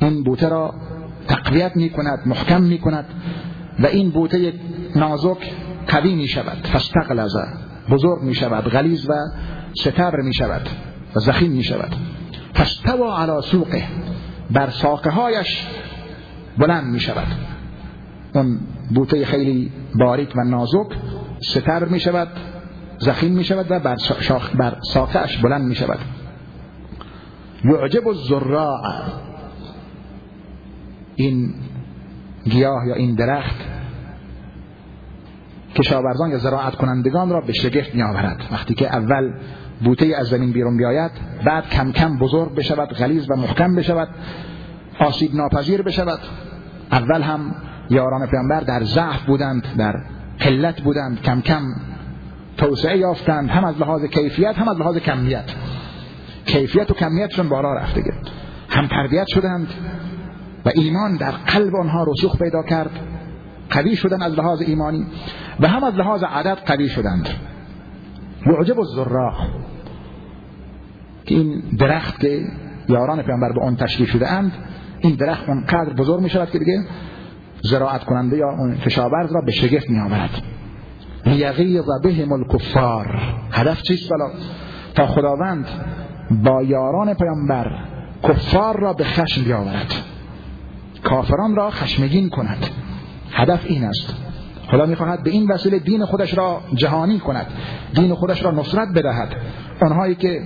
این 0.00 0.24
بوته 0.24 0.48
را 0.48 0.74
تقویت 1.28 1.76
می 1.76 1.90
کند 1.90 2.18
محکم 2.26 2.62
می 2.62 2.78
کند 2.78 3.04
و 3.78 3.86
این 3.86 4.10
بوته 4.10 4.52
نازک 4.96 5.52
قوی 5.86 6.14
می 6.14 6.28
شود 6.28 6.66
فاستغلظ. 6.72 7.36
بزرگ 7.90 8.22
می 8.22 8.34
شود 8.34 8.64
غلیظ 8.64 9.08
و 9.08 9.12
ستبر 9.80 10.20
می 10.20 10.34
شود 10.34 10.68
و 11.16 11.20
زخیم 11.20 11.52
می 11.52 11.62
شود 11.62 11.96
فاستوا 12.54 13.22
علی 13.22 13.42
سوقه. 13.42 13.84
بر 14.50 14.70
ساقه 14.70 15.10
هایش 15.10 15.66
بلند 16.58 16.84
می 16.84 17.00
شود 17.00 17.26
اون 18.34 18.60
بوته 18.94 19.24
خیلی 19.24 19.72
باریک 19.94 20.32
و 20.36 20.44
نازک 20.44 20.86
ستر 21.40 21.84
می 21.84 22.00
شود 22.00 22.28
زخیم 22.98 23.32
می 23.32 23.44
شود 23.44 23.66
و 23.70 23.80
بر, 23.80 23.96
شاخ 24.20 24.56
بر 24.56 24.76
ساقهش 24.92 25.36
بلند 25.36 25.62
می 25.62 25.74
شود. 25.74 25.98
یعجب 27.64 28.08
الزراع. 28.08 28.82
این 31.14 31.54
گیاه 32.44 32.86
یا 32.88 32.94
این 32.94 33.14
درخت 33.14 33.56
کشاورزان 35.74 36.30
یا 36.30 36.38
زراعت 36.38 36.74
کنندگان 36.74 37.30
را 37.30 37.40
به 37.40 37.52
شگفت 37.52 37.94
می 37.94 38.02
آورد. 38.02 38.42
وقتی 38.52 38.74
که 38.74 38.86
اول 38.86 39.32
بوته 39.84 40.14
از 40.18 40.26
زمین 40.26 40.52
بیرون 40.52 40.76
بیاید 40.76 41.10
بعد 41.44 41.68
کم 41.68 41.92
کم 41.92 42.18
بزرگ 42.18 42.54
بشود 42.54 42.88
غلیظ 42.88 43.30
و 43.30 43.36
محکم 43.36 43.74
بشود 43.74 44.08
آسیب 45.00 45.34
ناپذیر 45.34 45.82
بشود. 45.82 46.20
اول 46.92 47.22
هم 47.22 47.54
یاران 47.90 48.26
پیامبر 48.26 48.60
در 48.60 48.84
ضعف 48.84 49.22
بودند 49.22 49.76
در 49.78 49.94
قلت 50.40 50.80
بودند 50.80 51.22
کم 51.22 51.40
کم 51.40 51.62
توسعه 52.56 52.98
یافتند 52.98 53.50
هم 53.50 53.64
از 53.64 53.78
لحاظ 53.78 54.04
کیفیت 54.04 54.58
هم 54.58 54.68
از 54.68 54.76
لحاظ 54.76 54.96
کمیت. 54.96 55.50
کیفیت 56.46 56.90
و 56.90 56.94
کمیتشون 56.94 57.48
بالا 57.48 57.72
رفته 57.72 58.00
گرد 58.00 58.30
هم 58.68 58.86
تربیت 58.86 59.26
شدند 59.26 59.68
و 60.64 60.70
ایمان 60.74 61.16
در 61.16 61.30
قلب 61.30 61.76
آنها 61.76 62.04
رسوخ 62.04 62.38
پیدا 62.38 62.62
کرد. 62.62 62.90
قوی 63.70 63.96
شدن 63.96 64.22
از 64.22 64.32
لحاظ 64.32 64.60
ایمانی 64.60 65.06
و 65.60 65.68
هم 65.68 65.84
از 65.84 65.94
لحاظ 65.94 66.22
عدد 66.22 66.58
قوی 66.66 66.88
شدند. 66.88 67.28
معجب 68.46 68.80
الزراع. 68.80 69.34
که 71.24 71.34
این 71.34 71.62
درخت 71.78 72.20
که 72.20 72.42
یاران 72.88 73.22
پیامبر 73.22 73.52
به 73.52 73.60
آن 73.60 73.76
تشریف 73.76 74.10
شده 74.10 74.32
اند 74.32 74.52
این 75.00 75.14
درخت 75.14 75.48
اونقدر 75.48 75.92
بزرگ 75.92 76.20
می 76.20 76.30
شود 76.30 76.50
که 76.50 76.58
دیگه 76.58 76.84
زراعت 77.62 78.04
کننده 78.04 78.36
یا 78.36 78.74
کشاورز 78.84 79.32
را 79.32 79.40
به 79.40 79.52
شگفت 79.52 79.90
می 79.90 80.00
آورد 80.00 80.42
لیغیظ 81.26 81.84
بهم 82.02 82.32
الکفار. 82.32 83.20
هدف 83.50 83.82
چیست 83.82 84.10
بلا؟ 84.10 84.30
تا 84.94 85.06
خداوند 85.06 85.66
با 86.44 86.62
یاران 86.62 87.14
پیامبر 87.14 87.84
کفار 88.22 88.80
را 88.80 88.92
به 88.92 89.04
خشم 89.04 89.44
بیاورد. 89.44 89.94
کافران 91.04 91.56
را 91.56 91.70
خشمگین 91.70 92.28
کند. 92.28 92.66
هدف 93.32 93.64
این 93.66 93.84
است. 93.84 94.14
خدا 94.70 94.86
می‌خواهد 94.86 95.22
به 95.22 95.30
این 95.30 95.50
وسیله 95.50 95.78
دین 95.78 96.04
خودش 96.04 96.38
را 96.38 96.60
جهانی 96.74 97.18
کند. 97.18 97.46
دین 97.94 98.14
خودش 98.14 98.44
را 98.44 98.50
نصرت 98.50 98.88
بدهد. 98.94 99.34
آنهایی 99.80 100.14
که 100.14 100.42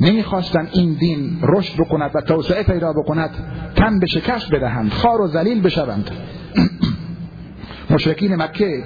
نمی‌خواستن 0.00 0.68
این 0.72 0.92
دین 0.92 1.38
رشد 1.42 1.80
بکند 1.80 2.10
و 2.14 2.20
توسعه 2.20 2.62
پیدا 2.62 2.92
بکند 2.92 3.30
تن 3.80 3.98
به 3.98 4.06
شکست 4.06 4.50
بدهند 4.50 4.92
خار 4.92 5.20
و 5.20 5.28
ذلیل 5.28 5.62
بشوند. 5.62 6.10
مشرکین 7.90 8.36
مکه 8.36 8.84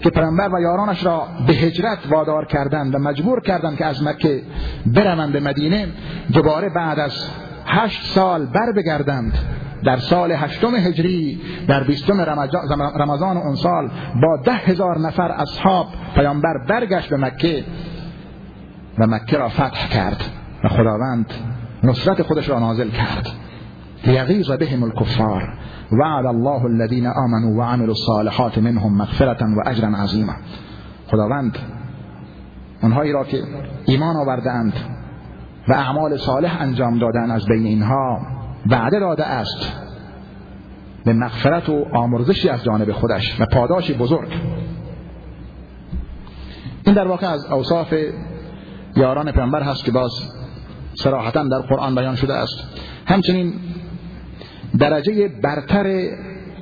که 0.00 0.10
پیامبر 0.10 0.48
و 0.54 0.60
یارانش 0.60 1.04
را 1.04 1.28
به 1.46 1.52
هجرت 1.52 1.98
وادار 2.10 2.46
کردند 2.46 2.94
و 2.94 2.98
مجبور 2.98 3.40
کردند 3.40 3.76
که 3.76 3.84
از 3.84 4.02
مکه 4.02 4.42
بروند 4.86 5.32
به 5.32 5.40
مدینه 5.40 5.88
دوباره 6.32 6.68
بعد 6.68 6.98
از 6.98 7.12
هشت 7.66 8.06
سال 8.06 8.46
بر 8.46 8.72
بگردند. 8.76 9.38
در 9.84 9.96
سال 9.96 10.32
هشتم 10.32 10.74
هجری 10.74 11.40
در 11.68 11.82
بیستم 11.82 12.20
رمضان 13.00 13.36
اون 13.36 13.54
سال 13.54 13.90
با 14.22 14.42
ده 14.44 14.52
هزار 14.52 14.98
نفر 14.98 15.30
اصحاب 15.30 15.86
پیامبر 16.14 16.54
برگشت 16.68 17.08
به 17.08 17.16
مکه 17.16 17.64
و 18.98 19.06
مکه 19.06 19.38
را 19.38 19.48
فتح 19.48 19.88
کرد 19.88 20.24
و 20.64 20.68
خداوند 20.68 21.32
نصرت 21.82 22.22
خودش 22.22 22.48
را 22.48 22.58
نازل 22.58 22.90
کرد. 22.90 23.43
لیغیظ 24.06 24.50
بهم 24.50 24.82
الكفار. 24.82 25.54
وعد 25.92 26.26
الله 26.26 26.66
الذين 26.66 27.06
آمنوا 27.06 27.58
وعملوا 27.58 27.94
الصالحات 27.94 28.58
منهم 28.58 28.98
مغفرة 28.98 29.44
و 29.56 29.62
اجرا 29.66 29.88
عظیما 29.88 30.34
خداوند 31.06 31.58
اونهایی 32.82 33.12
را 33.12 33.24
که 33.24 33.42
ایمان 33.86 34.16
آوردند 34.16 34.72
و 35.68 35.72
اعمال 35.72 36.16
صالح 36.16 36.56
انجام 36.60 36.98
دادن 36.98 37.30
از 37.30 37.46
بین 37.46 37.66
اینها 37.66 38.18
وعده 38.66 39.00
داده 39.00 39.24
است 39.24 39.72
به 41.04 41.12
مغفرت 41.12 41.68
و 41.68 41.84
آمرزشی 41.92 42.48
از 42.48 42.64
جانب 42.64 42.92
خودش 42.92 43.40
و 43.40 43.46
پاداشی 43.46 43.94
بزرگ. 43.94 44.28
این 46.86 46.94
در 46.94 47.08
واقع 47.08 47.26
از 47.26 47.44
اوصاف 47.44 47.94
یاران 48.96 49.32
پیامبر 49.32 49.62
هست 49.62 49.84
که 49.84 49.92
باز 49.92 50.10
صراحتا 50.94 51.48
در 51.48 51.58
قرآن 51.58 51.94
بیان 51.94 52.16
شده 52.16 52.34
است. 52.34 52.64
همچنین 53.06 53.52
درجه 54.78 55.28
برتر 55.28 55.86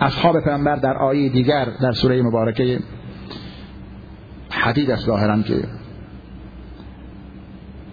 اصحاب 0.00 0.40
پیامبر 0.40 0.76
در 0.76 0.96
آیه 0.96 1.28
دیگر 1.28 1.68
در 1.82 1.92
سوره 1.92 2.22
مبارکه 2.22 2.80
حدید 4.50 4.90
است 4.90 5.06
ظاهرا 5.06 5.42
که 5.42 5.64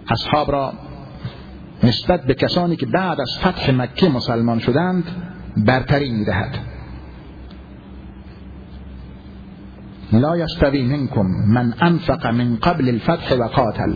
اصحاب 0.08 0.52
را 0.52 0.72
نسبت 1.82 2.24
به 2.24 2.34
کسانی 2.34 2.76
که 2.76 2.86
بعد 2.86 3.20
از 3.20 3.38
فتح 3.38 3.70
مکه 3.70 4.08
مسلمان 4.08 4.58
شدند 4.58 5.04
برتری 5.56 6.10
می‌دهد. 6.10 6.58
لا 10.12 10.36
یستوی 10.36 10.82
منکم 10.82 11.26
من 11.46 11.74
انفق 11.80 12.26
من 12.26 12.56
قبل 12.56 12.88
الفتح 12.88 13.34
و 13.34 13.48
قاتل. 13.48 13.94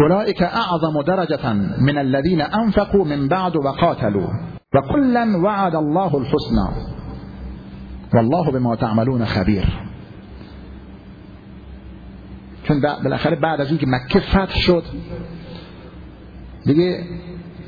اولئك 0.00 0.42
اعظم 0.42 1.02
درجة 1.02 1.52
من 1.78 1.98
الذين 1.98 2.40
انفقوا 2.40 3.04
من 3.04 3.28
بعد 3.28 3.56
وقاتلوا. 3.56 4.28
وكلا 4.74 5.36
وعد 5.44 5.74
الله 5.74 6.14
الحسنى. 6.14 6.96
والله 8.14 8.50
بما 8.50 8.76
تعملون 8.76 9.24
خبیر 9.24 9.64
چون 12.62 12.80
بالاخره 12.80 13.36
بعد 13.36 13.60
از 13.60 13.68
اینکه 13.68 13.86
مکه 13.86 14.20
فتح 14.20 14.58
شد 14.58 14.84
دیگه 16.64 17.04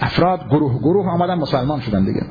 افراد 0.00 0.40
گروه 0.50 0.78
گروه 0.78 1.06
آمدن 1.06 1.34
مسلمان 1.34 1.80
شدن 1.80 2.04
دیگه. 2.04 2.22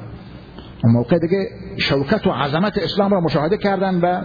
اون 0.83 0.93
موقع 0.93 1.17
دیگه 1.17 1.49
شوکت 1.77 2.27
و 2.27 2.31
عظمت 2.31 2.77
اسلام 2.77 3.12
را 3.12 3.19
مشاهده 3.19 3.57
کردن 3.57 3.99
و 4.01 4.21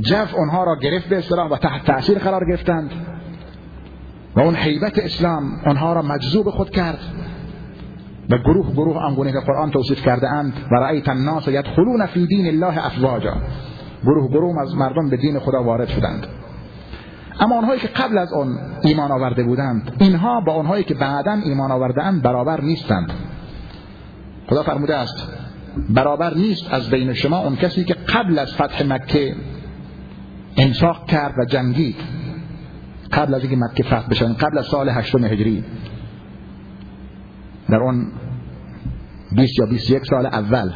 جف 0.00 0.34
اونها 0.34 0.64
را 0.64 0.76
گرفت 0.76 1.08
به 1.08 1.18
اسلام 1.18 1.50
و 1.50 1.56
تحت 1.56 1.84
تأثیر 1.84 2.18
قرار 2.18 2.48
گرفتند. 2.48 2.90
اون 4.40 4.54
حیبت 4.54 4.98
اسلام 4.98 5.60
آنها 5.66 5.92
را 5.92 6.02
مجذوب 6.02 6.50
خود 6.50 6.70
کرد 6.70 6.98
و 8.30 8.38
گروه 8.38 8.72
گروه 8.72 8.96
آنگونه 8.96 9.32
که 9.32 9.40
قرآن 9.40 9.70
توصیف 9.70 10.02
کرده 10.02 10.28
اند 10.28 10.52
و 10.72 10.74
رأیت 10.74 11.08
الناس 11.08 11.48
یدخلون 11.48 12.06
فی 12.06 12.26
دین 12.26 12.46
الله 12.46 12.86
افواجا. 12.86 13.36
گروه 14.04 14.28
گروه 14.28 14.60
از 14.60 14.74
مردم 14.74 15.10
به 15.10 15.16
دین 15.16 15.38
خدا 15.38 15.62
وارد 15.62 15.88
شدند. 15.88 16.26
اما 17.40 17.58
آنهایی 17.58 17.80
که 17.80 17.88
قبل 17.88 18.18
از 18.18 18.32
آن 18.32 18.58
ایمان 18.82 19.12
آورده 19.12 19.42
بودند 19.42 19.92
اینها 19.98 20.40
با 20.40 20.52
آنهایی 20.52 20.84
که 20.84 20.94
بعدا 20.94 21.32
ایمان 21.32 21.70
آورده 21.70 22.02
اند 22.02 22.22
برابر 22.22 22.60
نیستند. 22.60 23.12
خدا 24.48 24.62
فرموده 24.62 24.96
است 24.96 25.28
برابر 25.88 26.34
نیست 26.34 26.74
از 26.74 26.90
بین 26.90 27.12
شما 27.12 27.38
اون 27.38 27.56
کسی 27.56 27.84
که 27.84 27.94
قبل 27.94 28.38
از 28.38 28.54
فتح 28.54 28.86
مکه 28.86 29.34
انفاق 30.56 31.06
کرد 31.06 31.34
و 31.38 31.44
جنگید. 31.44 32.19
قبل 33.12 33.34
از 33.34 33.40
اینکه 33.42 33.56
مکه 33.56 33.82
فتح 33.82 34.08
بشن 34.08 34.32
قبل 34.32 34.58
از 34.58 34.66
سال 34.66 34.88
هشتم 34.88 35.24
هجری 35.24 35.64
در 37.68 37.76
اون 37.76 38.12
20 39.32 39.58
یا 39.58 39.66
21 39.66 40.06
سال 40.06 40.26
اول 40.26 40.72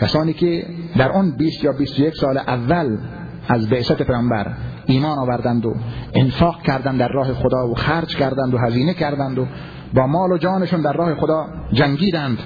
کسانی 0.00 0.32
که 0.32 0.66
در 0.96 1.12
اون 1.12 1.36
20 1.36 1.64
یا 1.64 1.72
21 1.72 2.14
سال 2.14 2.38
اول 2.38 2.98
از 3.48 3.68
بعثت 3.68 4.02
پیامبر 4.02 4.52
ایمان 4.86 5.18
آوردند 5.18 5.66
و 5.66 5.74
انفاق 6.14 6.62
کردند 6.62 6.98
در 6.98 7.08
راه 7.08 7.32
خدا 7.34 7.68
و 7.68 7.74
خرج 7.74 8.16
کردند 8.16 8.54
و 8.54 8.58
هزینه 8.58 8.94
کردند 8.94 9.38
و 9.38 9.46
با 9.94 10.06
مال 10.06 10.32
و 10.32 10.38
جانشون 10.38 10.80
در 10.80 10.92
راه 10.92 11.14
خدا 11.14 11.46
جنگیدند 11.72 12.38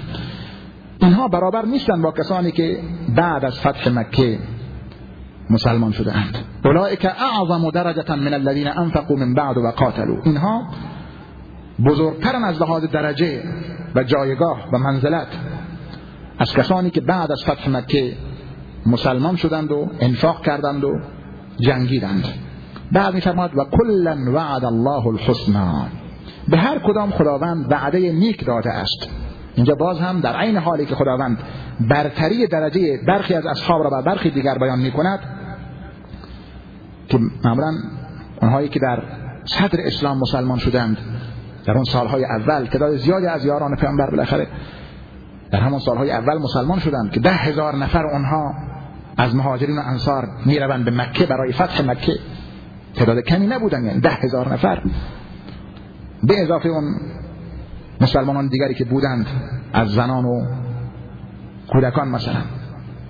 اینها 1.01 1.27
برابر 1.27 1.65
نیستند 1.65 2.01
با 2.01 2.11
کسانی 2.11 2.51
که 2.51 2.77
بعد 3.15 3.45
از 3.45 3.59
فتح 3.59 3.89
مکه 3.89 4.39
مسلمان 5.49 5.91
شده 5.91 6.17
اند 6.17 6.37
اولئک 6.65 7.05
اعظم 7.05 7.69
درجه 7.69 8.15
من 8.15 8.33
الذين 8.33 8.67
انفقوا 8.67 9.17
من 9.17 9.33
بعد 9.33 9.57
و 9.57 9.71
قاتلوا. 9.71 10.17
اینها 10.23 10.63
بزرگترن 11.85 12.43
از 12.43 12.61
لحاظ 12.61 12.83
درجه 12.83 13.43
و 13.95 14.03
جایگاه 14.03 14.69
و 14.73 14.77
منزلت 14.77 15.27
از 16.39 16.53
کسانی 16.53 16.89
که 16.89 17.01
بعد 17.01 17.31
از 17.31 17.43
فتح 17.43 17.69
مکه 17.69 18.17
مسلمان 18.85 19.35
شدند 19.35 19.71
و 19.71 19.87
انفاق 19.99 20.45
کردند 20.45 20.83
و 20.83 20.99
جنگیدند. 21.59 22.25
بعد 22.91 23.13
میفرماد 23.13 23.57
و 23.57 23.65
کلا 23.71 24.17
وعد 24.33 24.65
الله 24.65 25.07
الحسنا 25.07 25.87
به 26.47 26.57
هر 26.57 26.79
کدام 26.79 27.11
خداوند 27.11 27.71
وعده 27.71 28.11
نیک 28.11 28.45
داده 28.45 28.69
است. 28.69 29.09
اینجا 29.55 29.75
باز 29.75 29.99
هم 29.99 30.19
در 30.19 30.35
عین 30.35 30.57
حالی 30.57 30.85
که 30.85 30.95
خداوند 30.95 31.37
برتری 31.79 32.47
درجه 32.47 32.99
برخی 33.07 33.33
از 33.33 33.45
اصحاب 33.45 33.83
را 33.83 33.89
بر 33.89 34.01
برخی 34.01 34.29
دیگر 34.29 34.57
بیان 34.57 34.79
می 34.79 34.91
کند 34.91 35.19
که 37.09 37.19
معمولا 37.43 37.71
اونهایی 38.41 38.69
که 38.69 38.79
در 38.79 39.03
صدر 39.45 39.81
اسلام 39.81 40.17
مسلمان 40.17 40.57
شدند 40.57 40.97
در 41.65 41.73
اون 41.73 41.83
سالهای 41.83 42.25
اول 42.25 42.65
تعداد 42.65 42.95
زیادی 42.95 43.25
از 43.25 43.45
یاران 43.45 43.75
پیامبر 43.75 44.09
بالاخره 44.09 44.47
در 45.51 45.59
همون 45.59 45.79
سالهای 45.79 46.11
اول 46.11 46.37
مسلمان 46.37 46.79
شدند 46.79 47.11
که 47.11 47.19
ده 47.19 47.33
هزار 47.33 47.75
نفر 47.75 48.05
اونها 48.05 48.53
از 49.17 49.35
مهاجرین 49.35 49.77
و 49.77 49.81
انصار 49.85 50.27
می‌روند 50.45 50.85
به 50.85 50.91
مکه 50.91 51.25
برای 51.25 51.53
فتح 51.53 51.81
مکه. 51.85 52.19
تعداد 52.95 53.19
کمی 53.19 53.47
نبودن 53.47 53.83
یعنی 53.83 53.99
ده 53.99 54.09
هزار 54.09 54.53
نفر. 54.53 54.83
به 56.23 56.41
اضافه 56.41 56.69
اون 56.69 56.83
مسلمانان 58.01 58.47
دیگری 58.47 58.73
که 58.73 58.85
بودند 58.85 59.27
از 59.73 59.89
زنان 59.89 60.25
و 60.25 60.45
کودکان 61.71 62.07
مثلا 62.07 62.41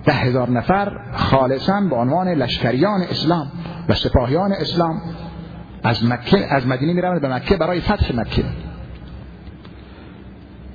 ده 0.04 0.12
هزار 0.12 0.50
نفر 0.50 0.92
خالصا 1.12 1.80
به 1.80 1.96
عنوان 1.96 2.28
لشکریان 2.28 3.02
اسلام 3.02 3.52
و 3.88 3.94
سپاهیان 3.94 4.52
اسلام 4.52 5.00
از 5.84 6.04
مکه 6.04 6.54
از 6.54 6.66
مدینه 6.66 6.92
می‌روند 6.92 7.20
به 7.20 7.34
مکه 7.34 7.56
برای 7.56 7.80
فتح 7.80 8.16
مکه. 8.16 8.44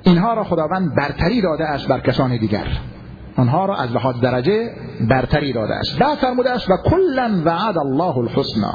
اینها 0.02 0.34
را 0.34 0.44
خداوند 0.44 0.94
برتری 0.96 1.42
داده 1.42 1.64
است 1.64 1.88
بر 1.88 2.00
کسان 2.00 2.36
دیگر. 2.36 2.66
آنها 3.36 3.66
را 3.66 3.76
از 3.76 3.92
لحاظ 3.92 4.20
درجه 4.20 4.70
برتری 5.08 5.52
داده 5.52 5.74
است. 5.74 5.98
بعد 5.98 6.18
فرموده 6.18 6.50
است 6.50 6.70
و 6.70 6.76
کلا 6.84 7.42
وعد 7.44 7.78
الله 7.78 8.18
الحسنا 8.18 8.72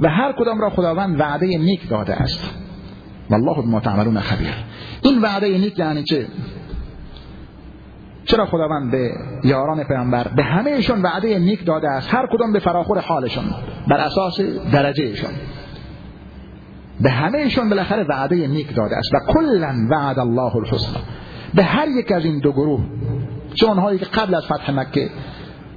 و 0.00 0.08
هر 0.08 0.32
کدام 0.38 0.60
را 0.60 0.70
خداوند 0.70 1.20
وعده 1.20 1.46
نیک 1.46 1.88
داده 1.88 2.14
است. 2.14 2.40
والله 3.30 3.62
بما 3.62 3.80
تعملون 3.80 4.20
خبیر 4.20 4.54
این 5.02 5.22
وعده 5.22 5.58
نیک 5.58 5.78
یعنی 5.78 6.02
چه؟ 6.02 6.26
چرا 8.24 8.46
خداوند 8.46 8.90
به 8.90 9.10
یاران 9.44 9.84
پیامبر 9.84 10.28
به 10.28 10.42
همهشون 10.42 11.02
وعده 11.02 11.38
نیک 11.38 11.66
داده 11.66 11.88
است؟ 11.88 12.14
هر 12.14 12.26
کدام 12.32 12.52
به 12.52 12.58
فراخور 12.58 13.00
حالشون 13.00 13.44
بر 13.88 13.96
اساس 13.96 14.40
درجهشون. 14.72 15.30
به 17.00 17.10
همهشون 17.10 17.68
بالاخره 17.68 18.04
وعده 18.08 18.46
نیک 18.46 18.74
داده 18.74 18.96
است 18.96 19.14
و 19.14 19.32
کلا 19.32 19.74
وعد 19.90 20.18
الله 20.18 20.56
الحسنا 20.56 21.00
به 21.54 21.62
هر 21.62 21.88
یک 21.88 22.12
از 22.12 22.24
این 22.24 22.38
دو 22.38 22.52
گروه 22.52 22.80
چه 23.54 23.66
اونهایی 23.66 23.98
که 23.98 24.04
قبل 24.04 24.34
از 24.34 24.44
فتح 24.44 24.70
مکه 24.70 25.10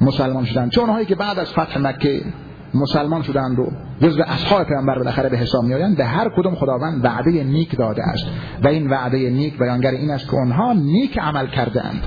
مسلمان 0.02 0.46
شدند 0.46 0.72
چه 0.72 0.82
اونهایی 0.82 1.06
که 1.06 1.16
بعد 1.16 1.40
از 1.40 1.52
فتح 1.52 1.80
مکه 1.80 2.22
مسلمان 2.74 3.22
شدند 3.22 3.60
و 3.60 3.72
جزو 4.02 4.24
اصحاب 4.28 4.64
پیامبر 4.64 4.98
بالاخره 4.98 5.30
به 5.30 5.38
حساب 5.38 5.64
میآیند 5.64 5.98
به 5.98 6.06
هر 6.06 6.30
کدوم 6.30 6.56
خداوند 6.56 7.06
وعده 7.06 7.44
نیک 7.44 7.78
داده 7.78 8.04
است. 8.04 8.26
و 8.64 8.68
این 8.68 8.90
وعده 8.90 9.30
نیک 9.30 9.58
بیانگر 9.60 9.92
این 9.92 10.12
است 10.12 10.26
که 10.26 10.34
اونها 10.34 10.74
نیک 10.74 11.20
عمل 11.20 11.48
کردند 11.48 12.04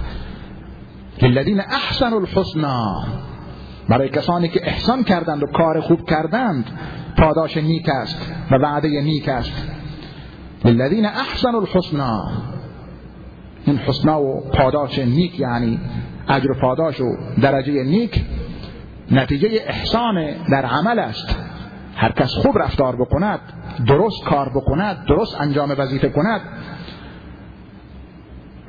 للذین 1.23 1.61
احسن 1.61 2.13
الحسنا 2.13 3.05
برای 3.89 4.09
کسانی 4.09 4.49
که 4.49 4.61
احسان 4.69 5.05
کردند 5.05 5.43
و 5.43 5.47
کار 5.47 5.81
خوب 5.81 6.05
کردند 6.05 6.65
پاداش 7.19 7.57
نیک 7.57 7.89
است 7.89 8.33
و 8.51 8.55
وعده 8.55 8.89
نیک 8.89 9.29
است. 9.29 9.53
للذین 10.65 11.07
احسن 11.07 11.55
الحسنا 11.55 12.31
این 13.65 13.77
حسنا 13.77 14.23
و 14.23 14.41
پاداش 14.41 14.99
نیک 14.99 15.41
یعنی 15.41 15.81
اجر 16.29 16.51
و 16.51 16.55
پاداش 16.61 17.01
و 17.01 17.17
درجه 17.43 17.85
نیک 17.85 18.25
نتیجه 19.11 19.49
احسان 19.67 20.15
در 20.51 20.67
عمل 20.67 20.99
است. 20.99 21.37
هر 21.97 22.13
کس 22.13 22.35
خوب 22.35 22.59
رفتار 22.59 22.97
بکند 22.97 23.41
درست 23.87 24.25
کار 24.25 24.49
بکند 24.49 25.05
درست 25.05 25.41
انجام 25.41 25.75
وظیفه 25.79 26.09
کند 26.09 26.41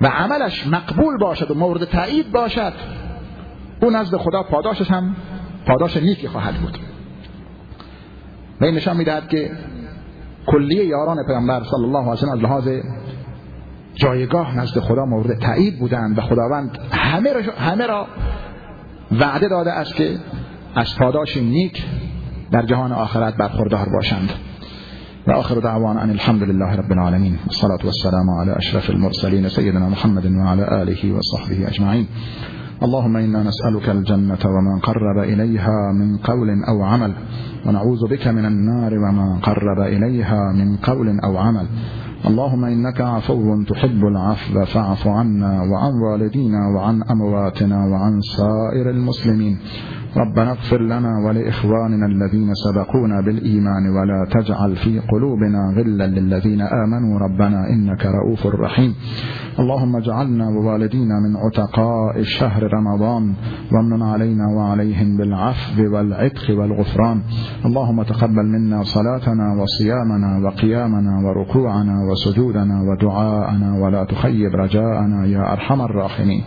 و 0.02 0.08
عملش 0.08 0.67
مقبول 0.67 1.17
باشد 1.17 1.52
و 1.52 1.54
مورد 1.54 1.86
تایید 1.86 2.32
باشد 2.32 2.74
او 3.82 3.89
نزد 3.89 4.17
خدا 4.17 4.43
پاداشش 4.43 4.91
هم 4.91 5.15
پاداش 5.65 5.98
نیکی 5.98 6.28
خواهد 6.28 6.56
بود. 6.56 6.78
و 8.62 8.65
این 8.65 8.76
نشان 8.76 8.98
می‌دهد 8.98 9.28
که 9.28 9.52
کلیه 10.46 10.86
یاران 10.86 11.17
پیامبر 11.28 11.63
صلی 11.63 11.86
الله 11.86 12.00
علیه 12.00 12.28
و 12.28 12.32
از 12.32 12.39
لحاظ 12.39 12.69
جایگاه 13.96 14.58
نزد 14.58 14.80
خدا 14.80 15.06
مورد 15.06 15.39
تایید 15.39 15.80
بودند 15.80 16.17
و 16.17 16.22
خداوند 16.22 16.78
همه 16.91 17.34
را, 17.34 17.41
همه 17.58 17.88
را 17.88 18.08
وعده 19.19 19.47
داده 19.47 19.71
است 19.71 19.95
که 19.95 20.17
از 20.76 20.95
پاداش 20.95 21.38
نیک 21.38 21.84
در 22.52 22.65
جهان 22.65 22.91
آخرت 22.91 23.36
برخوردار 23.38 23.89
باشند. 23.93 24.30
و 25.28 25.32
آخر 25.32 25.56
دعوان 25.56 25.97
ان 25.97 26.10
الحمد 26.10 26.43
لله 26.43 26.76
رب 26.76 26.91
العالمين 26.91 27.38
والصلاة 27.47 27.86
والسلام 27.86 28.30
على 28.30 28.58
أشرف 28.58 28.89
المرسلين 28.89 29.49
سيدنا 29.49 29.89
محمد 29.89 30.26
وعلى 30.26 30.82
آله 30.82 31.13
وصحبه 31.13 31.67
أجمعين 31.67 32.08
اللهم 32.84 33.17
إنا 33.17 33.43
نسألك 33.43 33.89
الجنة 33.89 34.39
وما 34.45 34.80
قرب 34.84 35.23
إليها 35.23 35.93
من 35.93 36.17
قول 36.17 36.49
أو 36.69 36.84
عمل. 36.84 37.13
ونعوذ 37.65 38.08
بك 38.10 38.28
من 38.28 38.45
النار 38.45 38.93
وما 38.93 39.39
قرب 39.43 39.80
إليها 39.80 40.54
من 40.56 40.78
قول 40.78 41.19
أو 41.19 41.38
عمل. 41.38 41.67
اللهم 42.28 42.66
إنك 42.66 43.02
عفو 43.02 43.64
تحب 43.64 44.06
العفو 44.06 44.66
فاعف 44.66 45.08
عنا 45.08 45.62
وعن 45.72 45.94
والدينا 45.94 46.68
وعن 46.76 47.04
أمواتنا 47.04 47.86
وعن 47.86 48.22
سائر 48.22 48.90
المسلمين 48.90 49.58
ربنا 50.17 50.52
اغفر 50.52 50.82
لنا 50.82 51.19
ولإخواننا 51.26 52.06
الذين 52.06 52.54
سبقونا 52.54 53.21
بالإيمان 53.21 53.89
ولا 53.89 54.28
تجعل 54.32 54.76
في 54.76 54.99
قلوبنا 54.99 55.73
غلا 55.78 56.08
للذين 56.08 56.62
آمنوا. 56.62 57.19
ربنا 57.19 57.69
إنك 57.69 58.06
رؤوف 58.06 58.45
رحيم. 58.45 58.95
اللهم 59.60 59.95
اجعلنا 59.95 60.49
ووالدينا 60.49 61.19
من 61.19 61.36
عتقاء 61.38 62.21
شهر 62.21 62.73
رمضان 62.73 63.34
وامن 63.71 64.02
علينا 64.02 64.47
وعليهم 64.47 65.17
بالعفو 65.17 65.93
والعتق 65.93 66.60
والغفران. 66.60 67.21
اللهم 67.65 68.04
تقبل 68.04 68.45
منا 68.45 68.84
صلاتنا 68.84 69.54
وصيامنا 69.62 70.47
وقيامنا 70.47 71.13
وركوعنا 71.26 71.95
وسجودنا 72.12 72.82
ودعاءنا. 72.82 73.73
ولا 73.82 74.04
تخيب 74.04 74.56
رجاءنا 74.56 75.26
يا 75.26 75.54
أرحم 75.54 75.82
الراحمين. 75.82 76.43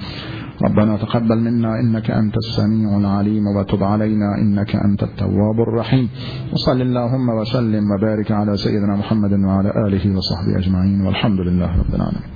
ربنا 0.62 0.96
تقبل 0.96 1.38
منا 1.38 1.80
إنك 1.80 2.10
أنت 2.10 2.36
السميع 2.36 2.96
العليم 2.96 3.46
وتب 3.46 3.82
علينا 3.82 4.38
إنك 4.38 4.76
أنت 4.76 5.02
التواب 5.02 5.60
الرحيم. 5.60 6.08
وصل 6.52 6.80
اللهم 6.80 7.28
وسلم 7.28 7.84
وبارك 7.90 8.32
على 8.32 8.56
سيدنا 8.56 8.96
محمد 8.96 9.32
وعلى 9.32 9.70
آله 9.86 10.16
وصحبه 10.16 10.58
أجمعين 10.58 11.00
والحمد 11.00 11.40
لله 11.40 11.70
رب 11.78 11.94
العالمين. 11.94 12.35